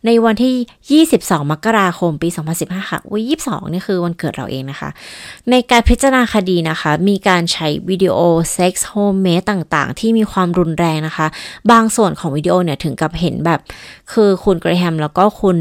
[0.07, 4.91] ในวันที่ 22 มกราคมปี 2015 ค่ะวัน22นี่คือวันเกิดเราเองนะคะ
[5.51, 8.17] ในการพิจารณาคดีนะคะ มีการใช้วิดีโอ
[8.53, 11.27] sex homemade ต่างๆ ที่มีความรุนแรงนะคะ
[11.71, 13.61] บางส่วนของวิดีโอเนี่ยถึงกับเห็นแบบ
[14.13, 15.59] คือคุณเกรแฮมแล้วก็คุณ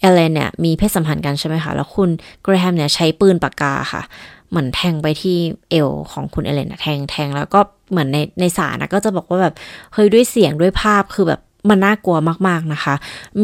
[0.00, 2.08] เอเลนเนี่ยมีเพศสัมพันธ์กันใช่ไหมคะ แล้วคุณ
[2.42, 4.02] เกรแฮมเนี่ยใช้ปืนปากกาค่ะ
[4.50, 5.36] เหมือนแทงไปที่
[5.70, 9.54] เอวของคุณเอเลนแทงแทงแล้วก็เหมือนในในสารนะก็จะบอกว่าแบบ
[9.92, 11.40] เฮ้ยด้วยเสียงด้วยภาพคือแบบ
[11.70, 12.18] มันน่ากลัว
[12.48, 12.94] มาก ๆ นะคะ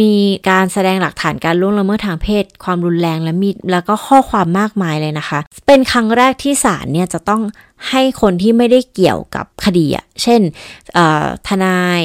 [0.01, 0.13] มี
[0.49, 7.43] การแสดงหลักฐานการล่วงละเมิดทางเพศ ความรุนแรงและมีแล้วก็ข้อความมากมายเลยนะคะ เป็นครั้งแรกที่ศาลเนี่ยจะต้อง
[7.91, 10.41] ให้คนที่ไม่ได้เกี่ยวกับคดีอะเช่น
[11.49, 12.01] ทนาย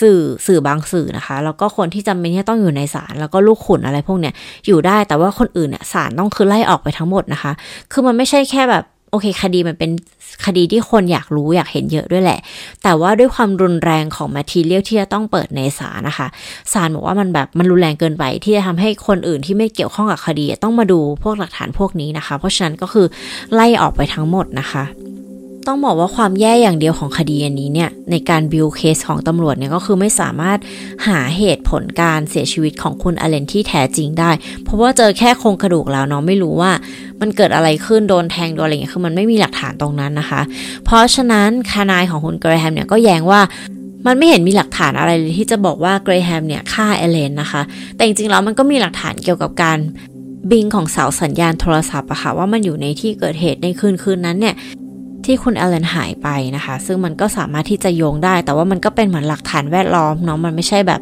[0.00, 4.34] สื่อสื่อบางสื่อนะคะ แล้วก็คนที่จำเป็นที่ต้องอยู่ในศาลแล้วก็ลูกขุนอะไรพวกเนี้ย
[4.66, 7.52] อยู่ได้แต่ว่าคนอื่นเนี่ยศาลต้องคือไล่ออกไปทั้งหมดนะคะ
[7.92, 9.90] คือมันไม่ใช่แค่แบบโอเค คดีมันเป็น
[10.46, 12.38] คดีที่คนอยากรู้อยากเห็นเยอะด้วยแหละ
[12.82, 16.26] แต่ว่าด้วยความรุนแรงของแมททีเรียลที่จะต้องเปิดในศาลนะคะ
[16.72, 23.06] ศาลบอกว่ามันแบบมันรุนแรงเกินไปที่จะทำให้คนอื่นที่ไม่เกี่ยวข้องกับคดีต้องมาดูพวกหลักฐานพวกนี้นะคะ เพราะฉะนั้นก็คือ
[23.54, 24.82] ไล่ออกไปทั้งหมดนะคะ
[25.66, 30.58] ต้องบอกว่าความแย่อย่างเดียวของคดีอันนี้เนี่ยในการ build case ของตำรวจเนี่ยก็คือไม่สามารถ
[31.06, 34.30] หาเหตุผลการเสียชีวิตของคุณเอเลนที่แท้จริงได้
[34.64, 36.72] เพราะว่าเจอแค่โครงกระดูกแล้วเนาะไม่รู้ว่า
[37.20, 40.40] มันเกิดอะไรขึ้นโดนแทงโดนอะไรเงี้ยคือมันไม่มีหลักฐานตรงนั้นนะคะ
[40.84, 43.40] เพราะฉะนั้นทนายของคุณเกรแฮมเนี่ยก็แย้งว่า
[44.06, 47.62] มันไม่เห็นมีหลักฐานอะไรเลยที่จะบอกว่าเกรแฮมเนี่ยฆ่าเอเลนนะคะ
[47.96, 49.78] แต่จริงๆแล้วมันก็มีหลักฐานเกี่ยวกับการ
[50.50, 54.54] บิงของเสาสัญญาณโทรศัพท์อะค่ะว่ามันอยู่ในที่เกิดเหตุในคืนคืนนั้นเนี่ย
[55.24, 61.00] ที่คุณเอลเลนหายไปนะคะ ซึ่งมันก็สามารถที่จะโยงได้ แต่ว่ามันก็เป็นเหมือนหลักฐานแวดล้อมเนาะมันไม่ใช่แบบ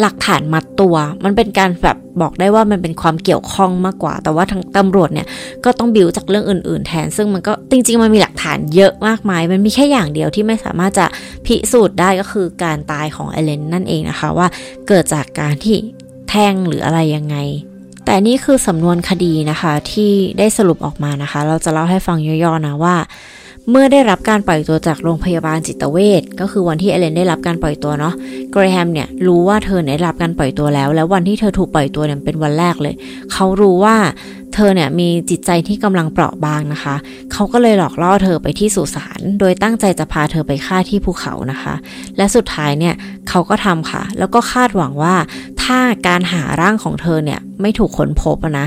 [0.00, 5.26] หลักฐานมัดตัว มันเป็นการแบบบอกได้ว่ามันเป็นความเกี่ยวข้องมากกว่า แต่ว่าทางตำรวจเนี่ย
[5.64, 11.06] ก็ต้องบิวจากเรื่องอื่น ๆ แทน ซึ่งมันก็จริง ๆ มันมีหลักฐานเยอะมากมาย มันมีแค่อย่างเดียวที่ไม่สามารถจะ
[11.46, 14.46] พิสูจน์ได้ก็คือการตายของเอเลนนั่นเองนะคะว่า
[14.88, 15.76] เกิดจากการที่
[16.28, 17.36] แทงหรืออะไรยังไง
[18.04, 22.96] แต่นี่คือสำนวนคดีนะคะที่ได้สรุปออกมานะคะ เราจะเล่าให้ฟังย่อๆนะว่า
[23.70, 28.14] เมื่อได้รับการปล่อยตัวจากโรงพยาบาลจิตเวชก็คือวันที่เอเลนได้รับการปล่อยตัวเนาะ
[28.52, 32.94] เกรแฮมเนี่ยรู้ว่าเธอได้รับการปล่อยตัวแล้ว แล้ววันที่เธอถูกปล่อยตัวเนี่ยเป็นวันแรกเลย
[33.32, 33.96] เขารู้ว่า
[34.54, 36.94] เธอเนี่ยมีจิตใจที่กำลังเปราะบางนะคะ
[37.32, 41.74] เขาก็เลยหลอกล่อเธอไปที่สุสาน โดยตั้งใจจะพาเธอไปฆ่าที่ภูเขานะคะ
[42.16, 42.94] และสุดท้ายเนี่ย
[43.28, 45.14] เขาก็ทำค่ะ แล้วก็คาดหวังว่า
[45.64, 48.66] ถ้าการหาร่างของเธอเนี่ยไม่ถูกค้นพบนะ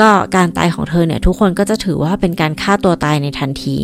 [0.00, 3.76] ก็การตายของเธอเนี่ยทุกคนก็จะถือว่าเป็นการฆ่าตัวตายในทันที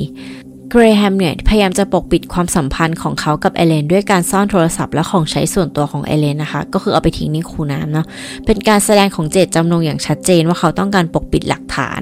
[0.71, 8.07] เกรแฮมเนี่ยพยายามจะปกปิดความสัมพันธ์ของเขากับเอเลนด้วยการซ่อนโทรศัพท์และของใช้ส่วนตัวของเอเลนนะคะ ก็คือเอาไปทิ้งในคูน้ำเนาะ
[8.47, 12.01] เป็นการแสดงของเจตจำนงอย่างชัดเจนว่าเขาต้องการปกปิดหลักฐาน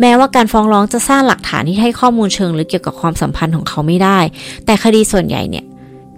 [0.00, 4.18] แม้ว่าการฟ้องร้องจะสร้างหลักฐานที่ให้ข้อมูลเชิงลึกเกี่ยวกับความสัมพันธ์ของเขาไม่ได้
[4.66, 5.64] แต่คดีส่วนใหญ่เนี่ย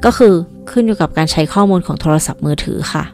[0.05, 0.35] ก็คือ
[0.71, 3.05] ขึ้นอยู่กับการใช้ข้อมูลของโทรศัพท์มือถือค่ะ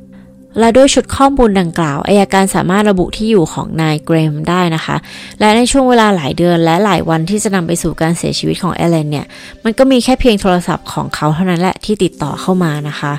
[0.58, 4.96] และด้วยชุดข้อมูลดังกล่าวอายการสามารถระบุที่อยู่ของนายเกรมได้นะคะ
[5.40, 9.26] และในช่วงเวลาหลายเดือนและหลายวันที่จะนำไปสู่การเสียชีวิตของเอเลนเนี่ย
[9.64, 13.12] มันก็มีแค่เพียงโทรศัพท์ของเขาเท่านั้นแหละที่ติดต่อเข้ามานะคะ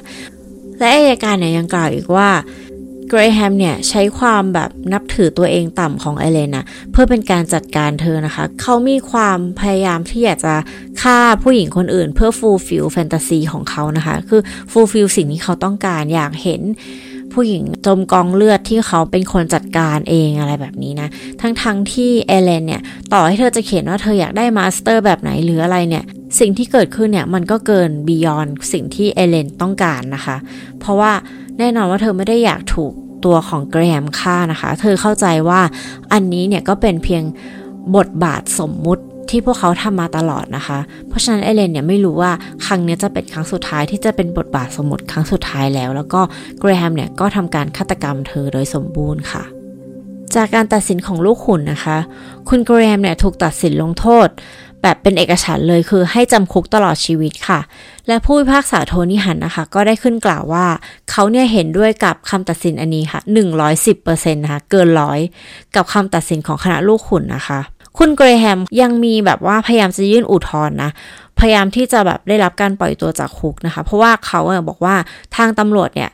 [0.79, 2.29] และอายการเนี่ยยังกล่าวอีกว่า
[3.09, 10.55] เกรแฮมเนี่ยใช้ความแบบนับถือตัวเองต่ำของเอเลนนะเพื่อเป็นการจัดการเธอนะคะ เขามีความพยายามที่อยากจะ
[11.01, 14.41] ฆ่าผู้หญิงคนอื่น เพื่อ fulfill fantasy ของเขานะคะ คือ
[14.71, 16.61] fulfill สิ่งที่เขาต้องการอยากเห็น
[17.41, 21.09] ผู้หญิงจมกองเลือดที่เขาเป็นคนจัดการเองอะไรแบบนี้นะ
[21.41, 22.81] ทั้งๆที่เอเลนเนี่ย
[23.13, 26.03] ต่อให้เธอจะเขียนว่าเธออยากได้ master แบบไหนหรืออะไรเนี่ย
[26.39, 30.37] สิ่งที่เกิดขึ้นเนี่ยมันก็เกิน beyond สิ่งที่เอเลนต้องการนะคะ
[30.79, 31.11] เพราะว่า
[31.59, 32.93] แน่นอนว่าเธอไม่ได้อยากถูก
[33.25, 35.61] ตัวของเกรแฮมฆ่านะคะ เธอเข้าใจว่า
[36.13, 37.23] อันนี้เนี่ยก็เป็นเพียง
[37.95, 42.31] บทบาทสมมุติ ที่พวกเขาทำมาตลอดนะคะ เพราะฉะนั้นเอเลนเนี่ยไม่รู้ว่า
[42.65, 46.21] ครั้งนี้จะเป็นครั้งสุดท้ายที่จะเป็นบทบาทสมมติครั้งสุดท้ายแล้ว แล้วก็
[46.59, 49.43] เกรแฮมเนี่ยก็ทำการฆาตกรรมเธอโดยสมบูรณ์ค่ะ
[50.35, 51.97] จากการตัดสินของลูกขุนนะคะ
[52.49, 54.27] คุณเกรแฮมเนี่ยถูกตัดสินลงโทษ
[54.81, 57.59] แบบเป็นเอกฉันท์เลยคือให้จำคุกตลอดชีวิตค่ะ
[58.07, 60.65] และผู้พิพากษาโทนี่หันนะคะ ก็ได้ขึ้นกล่าวว่า
[61.11, 63.19] เขาเนี่ยเห็นด้วยกับคำตัดสินอันนี้ค่ะ
[63.77, 65.19] 110%นะคะ เกินร้อย
[65.75, 67.59] กับคำตัดสินของคณะลูกขุนนะคะ
[67.97, 70.91] คุณเกรแฮมยังมีแบบว่าพยายามจะยื่นอุทธรณ์นะ
[71.39, 74.95] พยายามที่จะแบบได้รับการปล่อยตัวจากคุกนะคะ เพราะว่าเขาบอกว่า
[75.35, 76.09] ทางตำรวจเนี่ย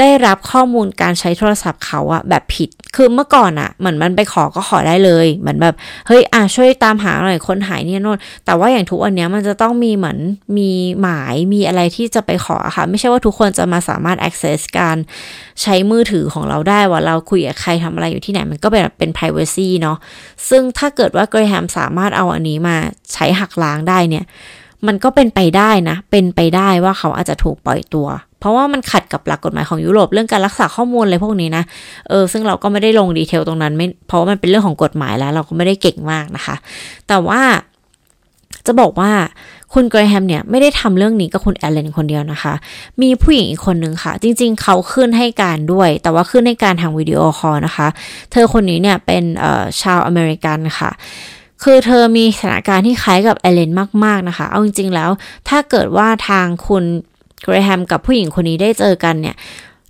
[0.00, 5.74] ได้รับข้อมูลการใช้โทรศัพท์เขาอะแบบผิด คือเมื่อก่อนอะเหมือนมันไปขอก็ขอได้เลยเหมือนแบบ
[6.06, 10.18] เฮ้ยอะช่วยตามหาหน่อยคนหายเนี่ยโน่นแต่ว่าอย่างทุกวันนี้มันจะต้องมีเหมือน
[10.58, 10.70] มี
[11.00, 14.96] หมายมีอะไรที่จะไปขอค่ะ ไม่ใช่ว่าทุกคนจะมาสามารถ access การ
[15.62, 19.96] ใช้มือถือของเราได้ว่าเราคุยกับใครทำอะไรอยู่ที่ไหนมันก็เป็นเป็น privacy เนาะ
[20.48, 22.76] ซึ่งถ้าเกิดว่าเกรแฮมสามารถเอาอันนี้มา
[23.12, 24.24] ใช้หักล้างได้เนี่ย
[24.86, 28.08] มันก็เป็นไปได้นะ เป็นไปได้ว่าเขาอาจจะถูกปล่อยตัว
[28.40, 31.64] เพราะว่ามันขัดกับหลักกฎหมายของยุโรปเรื่องการรักษาข้อมูลอะไรพวกนี้นะ
[32.08, 36.56] เออซึ่งเราก็ไม่ได้ลง detail ตรงนั้นไม่เพราะว่ามันเป็นเรื่องของกฎหมายแล้ว เราก็ไม่ได้เก่งมากนะคะ
[37.08, 37.40] แต่ว่า
[38.66, 39.10] จะบอกว่า
[39.74, 42.54] คุณเกรแฮมเนี่ยไม่ได้ทำเรื่องนี้กับคุณเอเลนคนเดียวนะคะ
[43.02, 47.88] มีผู้หญิงอีกคนนึงค่ะ จริงๆ เขาขึ้นให้การด้วย แต่ว่าขึ้นให้การทาง video call นะคะ
[48.32, 49.24] เธอคนนี้เนี่ยเป็น
[49.82, 50.90] ชาวอเมริกันค่ะ
[51.62, 53.70] คือเธอมีสถานการณ์ที่คล้ายกับเอเลน
[54.04, 55.10] มากๆนะคะ เอาจริงๆแล้ว
[55.48, 56.84] ถ้าเกิดว่าทางคุณ
[57.42, 59.36] เกรแฮมกับผู้หญิงคนนี้ได้เจอกันเนี่ย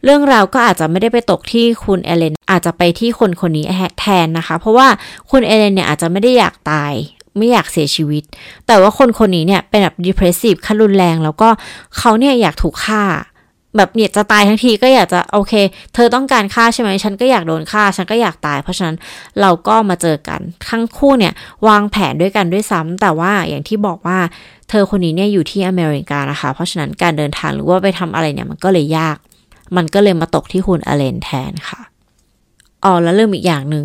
[0.04, 3.64] เรื่องราวก็อาจจะไม่ได้ไปตกที่คุณเอเลน อาจจะไปที่คนคนนี้
[4.00, 4.88] แทนนะคะ เพราะว่า
[5.30, 6.92] คุณเอเลนเนี่ยอาจจะไม่ได้อยากตาย
[7.36, 8.22] ไม่อยากเสียชีวิต
[8.66, 11.48] แต่ว่าคนคนนี้เนี่ยเป็นแบบ depressive ขั้นรุนแรง แล้วก็
[11.98, 13.02] เขาเนี่ยอยากถูกฆ่า
[13.78, 15.52] แบบเนี่ยจะตายทั้งทีก็อยากจะโอเค
[15.94, 18.96] เธอต้องการฆ่าใช่ไหมฉันก็อยากโดนฆ่าฉันก็อยากตาย เพราะฉะนั้น
[19.40, 21.32] เราก็มาเจอกันทั้งคู่เนี่ย
[21.68, 24.18] วางแผนด้วยกันด้วยซ้ำแต่ว่าอย่างที่บอกว่า
[24.70, 29.16] เธอคนนี้เนี่ยอยู่ที่อเมริกานะคะ เพราะฉะนั้นการเดินทางหรือว่าไปทำอะไรเนี่ยมันก็เลยยาก
[29.76, 31.80] มันก็เลยมาตกที่คุณอเลนแทนค่ะ
[32.84, 33.84] อ๋อแล้วเรื่องอีกอย่างหนึ่ง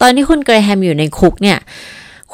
[0.00, 1.58] ตอนที่คุณเกรแฮมอยู่ในคุกเนี่ย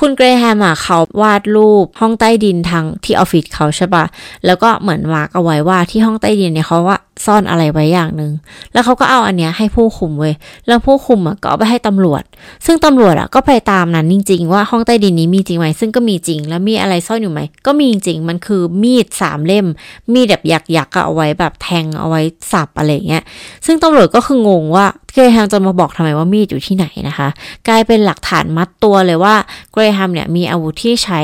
[0.01, 4.05] คุณเกรแฮมอะเขาวาดรูปห้องใต้ดินทางที่ออฟฟิศเขาใช่ปะ
[4.47, 8.33] แล้วก็เหมือนมาร์กเอาไว้ว่าที่ห้องใต้ดินเนี่ยเขาว่า ซ่อนอะไรไว้อย่างหนึ่ง
[8.73, 10.35] แล้วเขาก็เอาอันเนี้ยให้ผู้คุมเว้ย
[10.67, 12.23] แล้วผู้คุมอะก็เอาไปให้ตำรวจ
[12.67, 19.67] ซึ่งตำรวจอะก็ไปตามนั้นจริง ๆ ว่าห้องใต้ดินนี้มีจริงไหมซึ่งก็มีจริง แล้วมีอะไรซ่อนอยู่ไหมก็มีจริงมันคือมีดสามเล่ม
[20.13, 22.21] มีดแบบหยักๆเอาไว้แบบแทงเอาไว้
[22.53, 23.23] สับอะไรเงี้ย
[23.67, 27.29] ซึ่งตำรวจก็คืองงว่าเกรแฮมจะมาบอกทำไมว่ามีดอยู่ที่ไหนนะคะ
[27.69, 29.35] กลายเป็นหลักฐานมัดตัวเลยว่า
[29.73, 31.21] เกรแฮมเนี่ยมีอาวุธที่ใช้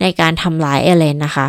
[0.00, 1.46] ในการทำร้ายเอเลนนะคะ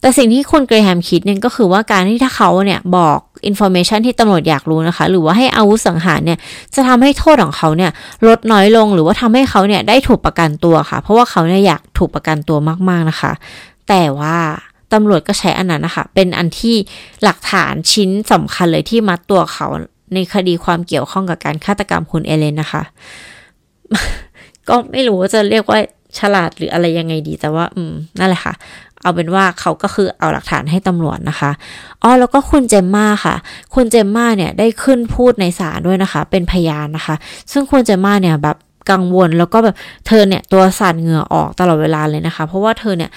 [0.00, 6.38] แต่สิ่งที่คุณเกรแฮมคิดเนี่ยก็คือว่าการที่ถ้าเขาเนี่ยบอก information ที่ตำรวจอยากรู้นะคะ หรือว่าให้อาวุธสังหารเนี่ย
[6.74, 7.90] จะทำให้โทษของเขาเนี่ย
[8.26, 13.32] ลดน้อยลง หรือว่าทำให้เขาเนี่ยได้ถูกประกันตัวค่ะ เพราะว่าเขาเนี่ยอยากถูกประกันตัวมากๆนะคะ
[13.88, 14.36] แต่ว่า
[14.92, 16.76] ตำรวจก็ใช้อันนั้นนะคะ เป็นอันที่
[17.24, 19.66] หลักฐานชิ้นสำคัญเลยที่มัดตัวเขา
[20.14, 22.82] ในคดีความเกี่ยวข้องกับการฆาตกรรมคุณเอเลนนะคะ
[24.68, 25.78] ก็ไม่รู้ว่าจะเรียกว่า
[26.18, 28.54] ฉลาดหรืออะไรยังไงดี แต่ว่า อืม นั่นแหละค่ะ
[29.08, 31.50] เอาเป็นว่าเขาก็คือเอาหลักฐานให้ตำรวจนะคะ
[32.02, 33.34] อ๋อแล้วก็คุณเจมมาค่ะ
[33.74, 37.14] คุณเจมมาเนี่ยได้ขึ้นพูดในศาลด้วยนะคะ เป็นพยานนะคะ
[37.52, 38.56] ซึ่งคุณเจมมาเนี่ยแบบ
[38.90, 43.10] กังวลแล้วก็แบบเธอเนี่ยตัวสั่นเหงื่อออกตลอดเวลาเลยนะคะ เพราะว่าเธอเนี่ย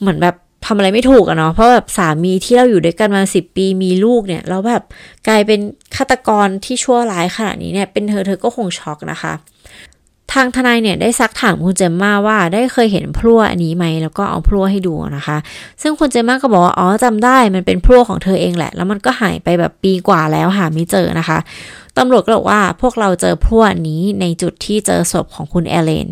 [0.00, 0.34] เหมือนแบบ
[0.66, 4.82] ทำอะไรไม่ถูกอะเนาะ เพราะแบบสามีที่เราอยู่ด้วยกันมาสิบปีมีลูกเนี่ย แล้วแบบ
[5.28, 5.60] กลายเป็น
[5.96, 9.32] ฆาตกรที่ชั่วร้ายขนาดนี้เนี่ย เป็นเธอเธอก็คงช็อกนะคะ
[10.32, 15.36] ทางทนายเนี่ยได้ซักถามคุณเจมมาว่าได้เคยเห็นพลั่วอันนี้ไหมแล้วก็เอาพลั่วให้ดูนะคะ
[15.82, 21.38] ซึ่งคุณเจมมาก็บอกว่าอ๋อจำได้มันเป็นพลั่วของเธอเองแหละ แล้วมันก็หายไปแบบปีกว่าแล้วหาไม่เจอนะคะ
[21.98, 26.08] ตำรวจก็บอกว่าพวกเราเจอพลั่วนี้ในจุดที่เจอศพของคุณแอเลน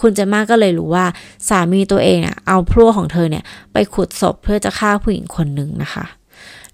[0.00, 1.06] คุณเจมมาก็เลยรู้ว่า
[1.48, 6.04] สามีตัวเองอะเอาพลั่วของเธอเนี่ยไปขุดศพเพื่อจะฆ่าผู้หญิงคนหนึ่งนะคะ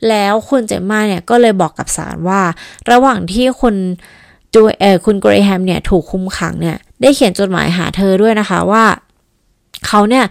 [0.08, 2.40] แล้วคุณเจมมาเนี่ยก็เลยบอกกับศาลว่า
[2.90, 3.76] ระหว่างที่คุณ
[4.54, 8.84] จูเออคุณเกรแฮมเนี่ยถูกคุมขังเนี่ยได้เขียนจดหมายหาเธอด้วยนะคะว่า
[9.86, 10.24] เขาเนี่ย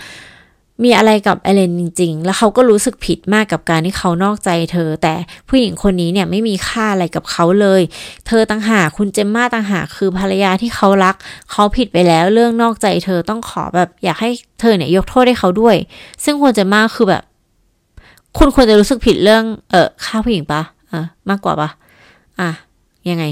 [0.84, 5.14] มีอะไรกับเอเลนจริง ๆ แล้วเขาก็รู้สึกผิดมากกับการที่เขานอกใจเธอ แต่
[5.48, 7.82] ผู้หญิงคนนี้เนี่ยไม่มีค่าอะไรกับเขาเลย
[8.28, 11.16] เธอต่างหากคุณเจมมาต่างหากคือภรรยาที่เขารัก
[11.52, 15.76] เขาผิดไปแล้วเรื่องนอกใจเธอต้องขอแบบอยากให้เธอเนี่ยยกโทษให้เขาด้วย
[16.24, 17.24] ซึ่งคุณเจมมาคือแบบ
[18.38, 21.70] คุณควรจะรู้สึกผิดเรื่อง เออฆ่าผู้หญิงปะเออมากกว่าปะ
[22.40, 22.50] อะ
[23.10, 23.26] ยังไง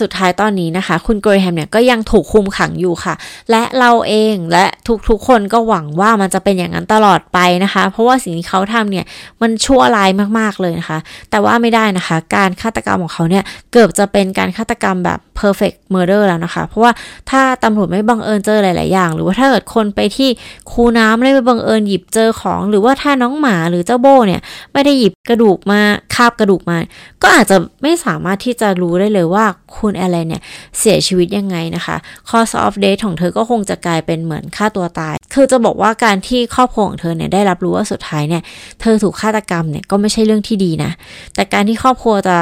[0.00, 3.14] สุดท้ายตอนนี้นะคะ คุณเกรแฮมเนี่ยก็ยังถูกคุมขังอยู่ค่ะ
[3.50, 4.66] และเราเองและ
[5.08, 9.04] ทุกๆคนก็หวังว่ามันจะเป็นอย่างนั้นตลอดไปนะคะ เพราะว่าสิ่งที่เขาทำเนี่ย
[9.42, 10.98] มันชั่วร้ายมากๆเลยนะคะ
[11.30, 16.92] แต่ว่าไม่ได้นะคะ การฆาตกรรมของเขาเนี่ยเกือบจะเป็นการฆาตกรรมแบบ perfect murder แล้วนะคะ เพราะว่า
[17.30, 20.28] ถ้าตำรวจไม่บังเอิญเจอหลาย ๆ อย่าง หรือว่าถ้าเกิดคนไปที่
[20.70, 24.40] คูน้ำไม่ไปบังเอิญหยิบเจอของ หรือว่าถ้าน้องหมาหรือเจ้าโบเนี่ย
[24.72, 25.80] ไม่ได้หยิบกระดูกมา
[26.14, 26.76] คาบกระดูกมา
[27.22, 29.44] ก็อาจจะไม่สามารถที่จะรู้ได้เลยว่า
[29.76, 30.42] คุณแอลเลนเนี่ย
[30.78, 31.96] เสียชีวิตยังไงนะคะ
[32.28, 38.42] cause of death ของเธอก็คงจะกลายเป็นเหมือนฆ่าตัวตาย คือจะบอกว่าการที่ครอบครัวของเธอเนี่ยได้รับรู้ว่าสุดท้ายเนี่ย
[38.80, 40.92] เธอถูกฆาตกรรมเนี่ยก็ไม่ใช่เรื่องที่ดีนะ
[41.34, 42.36] แต่การที่ครอบครัวจะ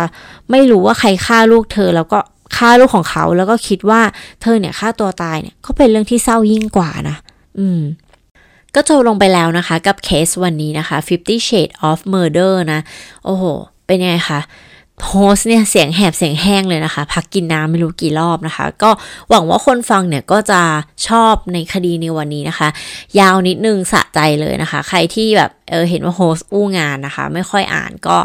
[0.50, 2.18] ไม่รู้ว่าใครฆ่าลูกเธอแล้วก็
[2.56, 4.00] ฆ่าลูกของเขาแล้วก็คิดว่า
[4.42, 7.16] เธอเนี่ยฆ่าตัวตายเนี่ยก็เป็นเรื่องที่เศร้ายิ่งกว่านะ
[7.58, 7.80] อืม
[8.74, 12.80] ก็จบลงไปแล้วนะคะ กับเคสวันนี้นะคะ Fifty Shades of Murder นะ
[13.24, 13.44] โอ้โห
[13.86, 14.40] เป็นยังไงคะ
[15.06, 18.90] โฮสเนี่ยเสียงแหบเสียงแห้งเลยนะคะ พักกินน้ำไม่รู้กี่รอบนะคะ ก็
[19.30, 20.60] หวังว่าคนฟังเนี่ยก็จะ
[21.08, 22.68] ชอบในคดีในวันนี้นะคะ
[23.20, 28.16] ยาวนิดนึงสะใจเลยนะคะ ใครที่แบบเออเห็นว่าโฮสอู้งานนะคะ ไม่ค่อยอ่านก็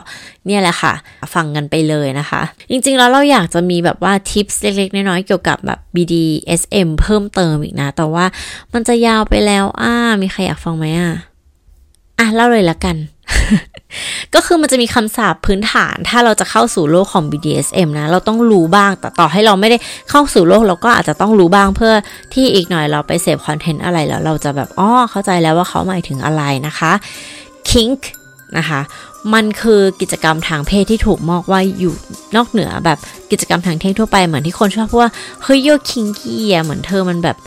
[0.45, 0.93] เนี่ยแหละค่ะ
[1.34, 8.25] ฟังกันไปเลยนะคะ จริงๆแล้วเราอยากจะมีแบบว่าทิปส์เล็กๆ น้อยๆ เกี่ยวกับแบบ BDSM เพิ่มเติมอีกนะ แต่ว่า
[8.73, 11.13] มันจะยาวไปแล้วอ่ามีใครอยากฟังไหมอะ
[12.19, 12.95] อะเล่าเลยละกัน
[14.36, 19.78] ก็คือมันจะมีคำสาปพื้นฐานถ้าเราจะเข้าสู่โลกของ BDSM นะ เราต้องรู้บ้างแต่ต่อให้เราไม่ได้
[20.10, 21.94] เข้าสู่โลกเราก็อาจจะต้องรู้บ้างเพื่อ
[22.34, 26.92] ที่อีกหน่อยเราไปเสพคอนเทนต์อะไรแล้ว เราจะแบบอ๋อเข้าใจแล้วว่าเขาหมายถึงอะไรนะคะ
[27.70, 28.00] kink
[28.58, 28.82] นะคะ
[29.34, 31.94] มันคือกิจกรรมทางเพศที่ถูกมองว่าอยู่
[32.36, 32.98] นอกเหนือแบบ
[33.32, 35.12] กิจกรรมทางเพศทั่วไปเหมือนที่คนชอบพูดว่า
[35.44, 37.38] เฮ้ยโยคิงกี้อะเหมือนเธอมันแบบ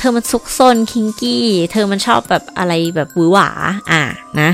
[0.00, 3.48] เธอมันซุกซนคิงกี้ เธอมันชอบแบบอะไรแบบวือหวา
[3.90, 4.02] อะ
[4.40, 4.50] นะ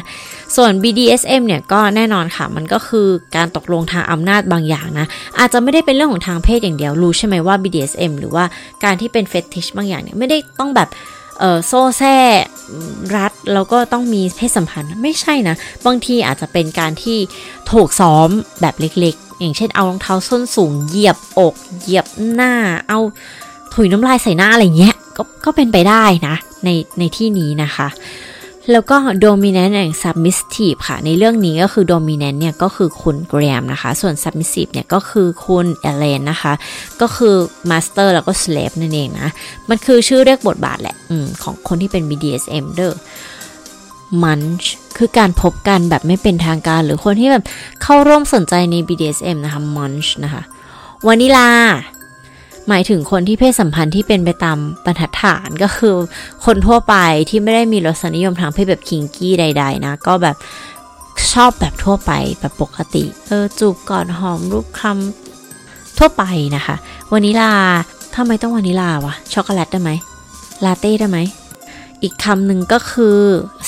[0.56, 5.06] ส่วน BDSM เนี่ยก็แน่นอนค่ะ มันก็คือการตกลงทางอำนาจบางอย่างนะ
[5.38, 8.44] อาจจะไม่ได้เป็นเรื่องของทางเพศอย่างเดียว รู้ใช่ไหมว่า BDSM หรือว่า
[8.84, 10.88] การที่เป็นเฟติชบางอย่างเนี่ยไม่ได้ต้องแบบ
[11.38, 12.16] เออโซ่แซ่
[13.16, 17.18] รัดแล้วก็ต้องมีเพศสัมพันธ์ไม่ใช่นะ บางทีอาจจะเป็นการที่
[17.72, 18.28] ถูกซ้อม
[18.60, 22.52] แบบเล็กๆ อย่างเช่นเอารองเท้าส้นสูงเหยียบอกเหยียบหน้า
[22.88, 23.00] เอา
[23.74, 27.88] ถุยน้ำลายใส่หน้าอะไรเงี้ย ก็ก็เป็นไปได้นะ ในในที่นี้นะคะ
[28.72, 36.52] แล้วก็ dominant and submissive ค่ะ ในเรื่องนี้ก็คือ dominant เนี่ยก็คือคุณแกรมนะคะ ส่วน submissive เนี่ยก็คือคุณเอเลนนะคะ
[37.00, 37.34] ก็คือ
[37.70, 39.28] master แล้วก็ slave นั่นเองนะ
[39.68, 41.12] มันคือชื่อเรียกบทบาทแหละอ
[41.42, 42.92] ของคนที่เป็น BDSM เด้อ
[44.22, 44.66] munch
[44.98, 47.44] คือการพบกันแบบไม่เป็นทางการ หรือคนที่แบบ
[47.82, 50.42] เข้าร่วมสนใจใน BDSM นะคะ munch นะคะ
[51.06, 51.48] วานิลา
[52.68, 55.94] หมายถึงคนที่เพศสัมพันธ์ที่เป็นไปตามบรรทัดฐานก็คือ
[56.44, 56.94] คนทั่วไป
[57.30, 60.36] ที่ไม่ได้มีรสนิยมทางเพศแบบคิงกี้ใด ๆ นะ ก็แบบ
[61.32, 66.24] ชอบแบบทั่วไปแบบปกติ เออจูบก่อนหอมรูปคำทั่วไป
[66.56, 66.76] นะคะ
[67.12, 67.52] วานิลา
[68.14, 69.90] ทำไมต้องวานิลาวะช็อกโกแลตได้ไหม
[70.64, 71.18] ลาเต้ได้ไหม
[72.02, 73.18] อีกคำหนึ่งก็คือ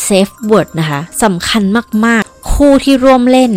[0.06, 1.62] safe word นะคะสำคัญ
[2.06, 3.52] มาก ๆ คู่ที่ร่วมเล่น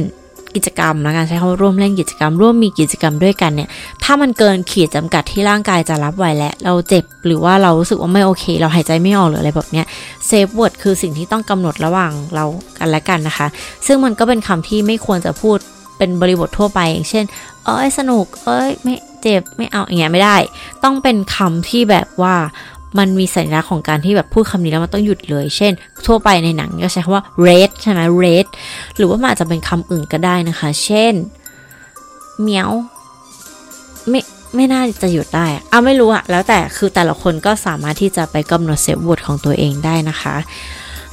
[0.56, 3.70] กิจกรรมนะการใช้คำว่าร่วมเล่นกิจกรรม ร่วมมีกิจกรรมด้วยกันเนี่ย
[4.04, 9.86] ถ้ามันเกินขีดจำกัดที่ร่างกายจะรับไหวแล้วเราเจ็บหรือว่าเรารู้สึกว่าไม่โอเค เราหายใจไม่ออกหรืออะไรแบบเนี้ย
[10.30, 12.45] safe word คือสิ่งที่ต้องกำหนดระหว่างเรา
[12.80, 13.47] กันและกันนะคะ
[13.88, 15.58] ซึ่งมันก็เป็นคำที่ไม่ควรจะพูด
[15.97, 17.26] เป็นบริบททั่วไป อย่างเช่น
[17.66, 20.38] เอ้ยสนุก เอ้ยไม่เจ็บไม่เอาอย่างเงี้ยไม่ได้
[20.84, 22.36] ต้องเป็นคำที่แบบว่า
[22.98, 25.72] มันมีสัญลักษณ์ของการที่แบบพูดคำนี้แล้วมันต้องหยุดเลย เช่น
[26.08, 28.48] ทั่วไปในหนังก็ใช้คำว่า red ใช่ไหม red
[28.98, 31.14] หรือว่ามันอาจจะเป็นคำอื่นก็ได้นะคะ เช่น
[32.42, 32.70] เมียว
[34.10, 34.20] ไม่
[34.56, 40.36] ไม่น่าจะหยุดได้เอาไม่รู้อะแล้วแต่คือแต่ละคนก็สามารถที่จะไปกำหนดเซฟวดของตัวเองได้นะคะ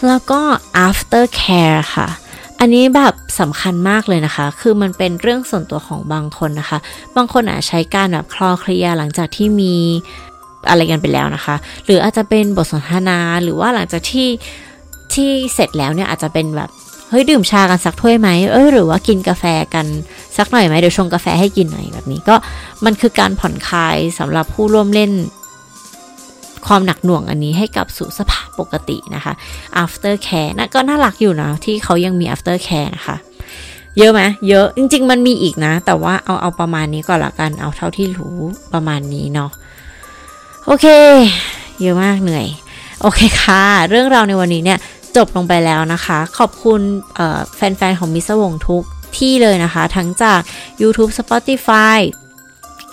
[0.06, 0.40] แล้วก็
[0.86, 2.08] after care ค่ะ
[2.60, 6.78] อันนี้แบบสำคัญมากเลยนะคะ คือมันเป็นเรื่องส่วนตัวของบางคนนะคะ
[7.16, 9.74] บางคนอาจใช้การแบบคลอเคลียหลังจากที่มี
[10.68, 14.28] อะไรกันไปแล้วนะคะ หรืออาจจะเป็นบทสนทนาหรือว่าหลังจากที่
[15.14, 16.70] ที่เสร็จแล้วเนี่ยอาจจะเป็นแบบ
[17.10, 19.44] เฮ้ยดื่มชากันสักถ้วยไหมเออหรือว่ากินกาแฟ
[19.74, 19.86] กัน
[20.36, 22.36] สักหน่อยไหมเดี๋ยวชงกาแฟให้กินหน่อยแบบนี้ก็
[22.84, 25.12] มันคือการผ่อนคลายสำหรับผู้ร่วมเล่น
[26.66, 29.32] ความหนักหน่วงอันนี้ให้กลับสู่สภาพปกตินะคะ
[29.84, 33.16] after care นะก็น่ารักอยู่นะที่เขายังมี after care นะคะ
[33.98, 38.36] เยอะไหมเยอะจริง ๆ มันมีอีกนะ แต่ว่าเอาเอาประมาณนี้ก่อนละกันเอาเท่าที่รู้
[38.74, 39.50] ประมาณนี้เนาะ
[40.70, 40.86] โอเค
[41.80, 42.46] เยอะมากเหนื่อย
[43.02, 44.78] โอเคค่ะ เรื่องราวในวันนี้เนี่ย
[45.16, 46.80] จบลงไปแล้วนะคะ ขอบคุณ
[47.56, 48.84] แฟนๆ ของมิสวงทุก
[49.18, 50.40] ที่เลยนะคะ ทั้งจาก
[50.82, 51.98] YouTube Spotify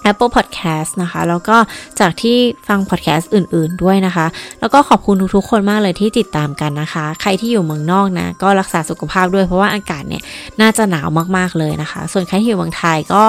[0.10, 1.58] Apple Podcast นะคะ แล้วก็
[2.00, 4.26] จากที่ฟัง podcast อื่น ๆ ด้วยนะคะ
[4.60, 10.24] แล้วก็ขอบคุณทุก ๆ คนมากเลยที่ติดตามกันนะคะ ใครที่อยู่เมืองนอกนะ ก็รักษาสุขภาพด้วยเพราะว่าอากาศเนี่ย
[10.62, 11.08] น่าจะหนาว
[11.38, 13.26] มาก ๆ เลยนะคะ ส่วนใครที่อยู่เมืองไทยก็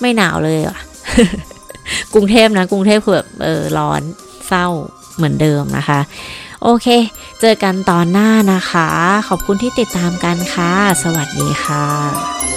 [0.00, 0.78] ไม่หนาวเลยอะ
[2.14, 4.02] กรุงเทพนะ กรุงเทพคือแบบเออร้อน
[4.48, 4.66] เศร้า
[5.16, 6.00] เหมือนเดิมนะคะ
[6.62, 6.86] โอเค
[7.40, 8.88] เจอกันตอนหน้านะคะ
[9.28, 10.72] ขอบคุณที่ติดตามกันค่ะ
[11.02, 12.53] สวัสดีค่ะ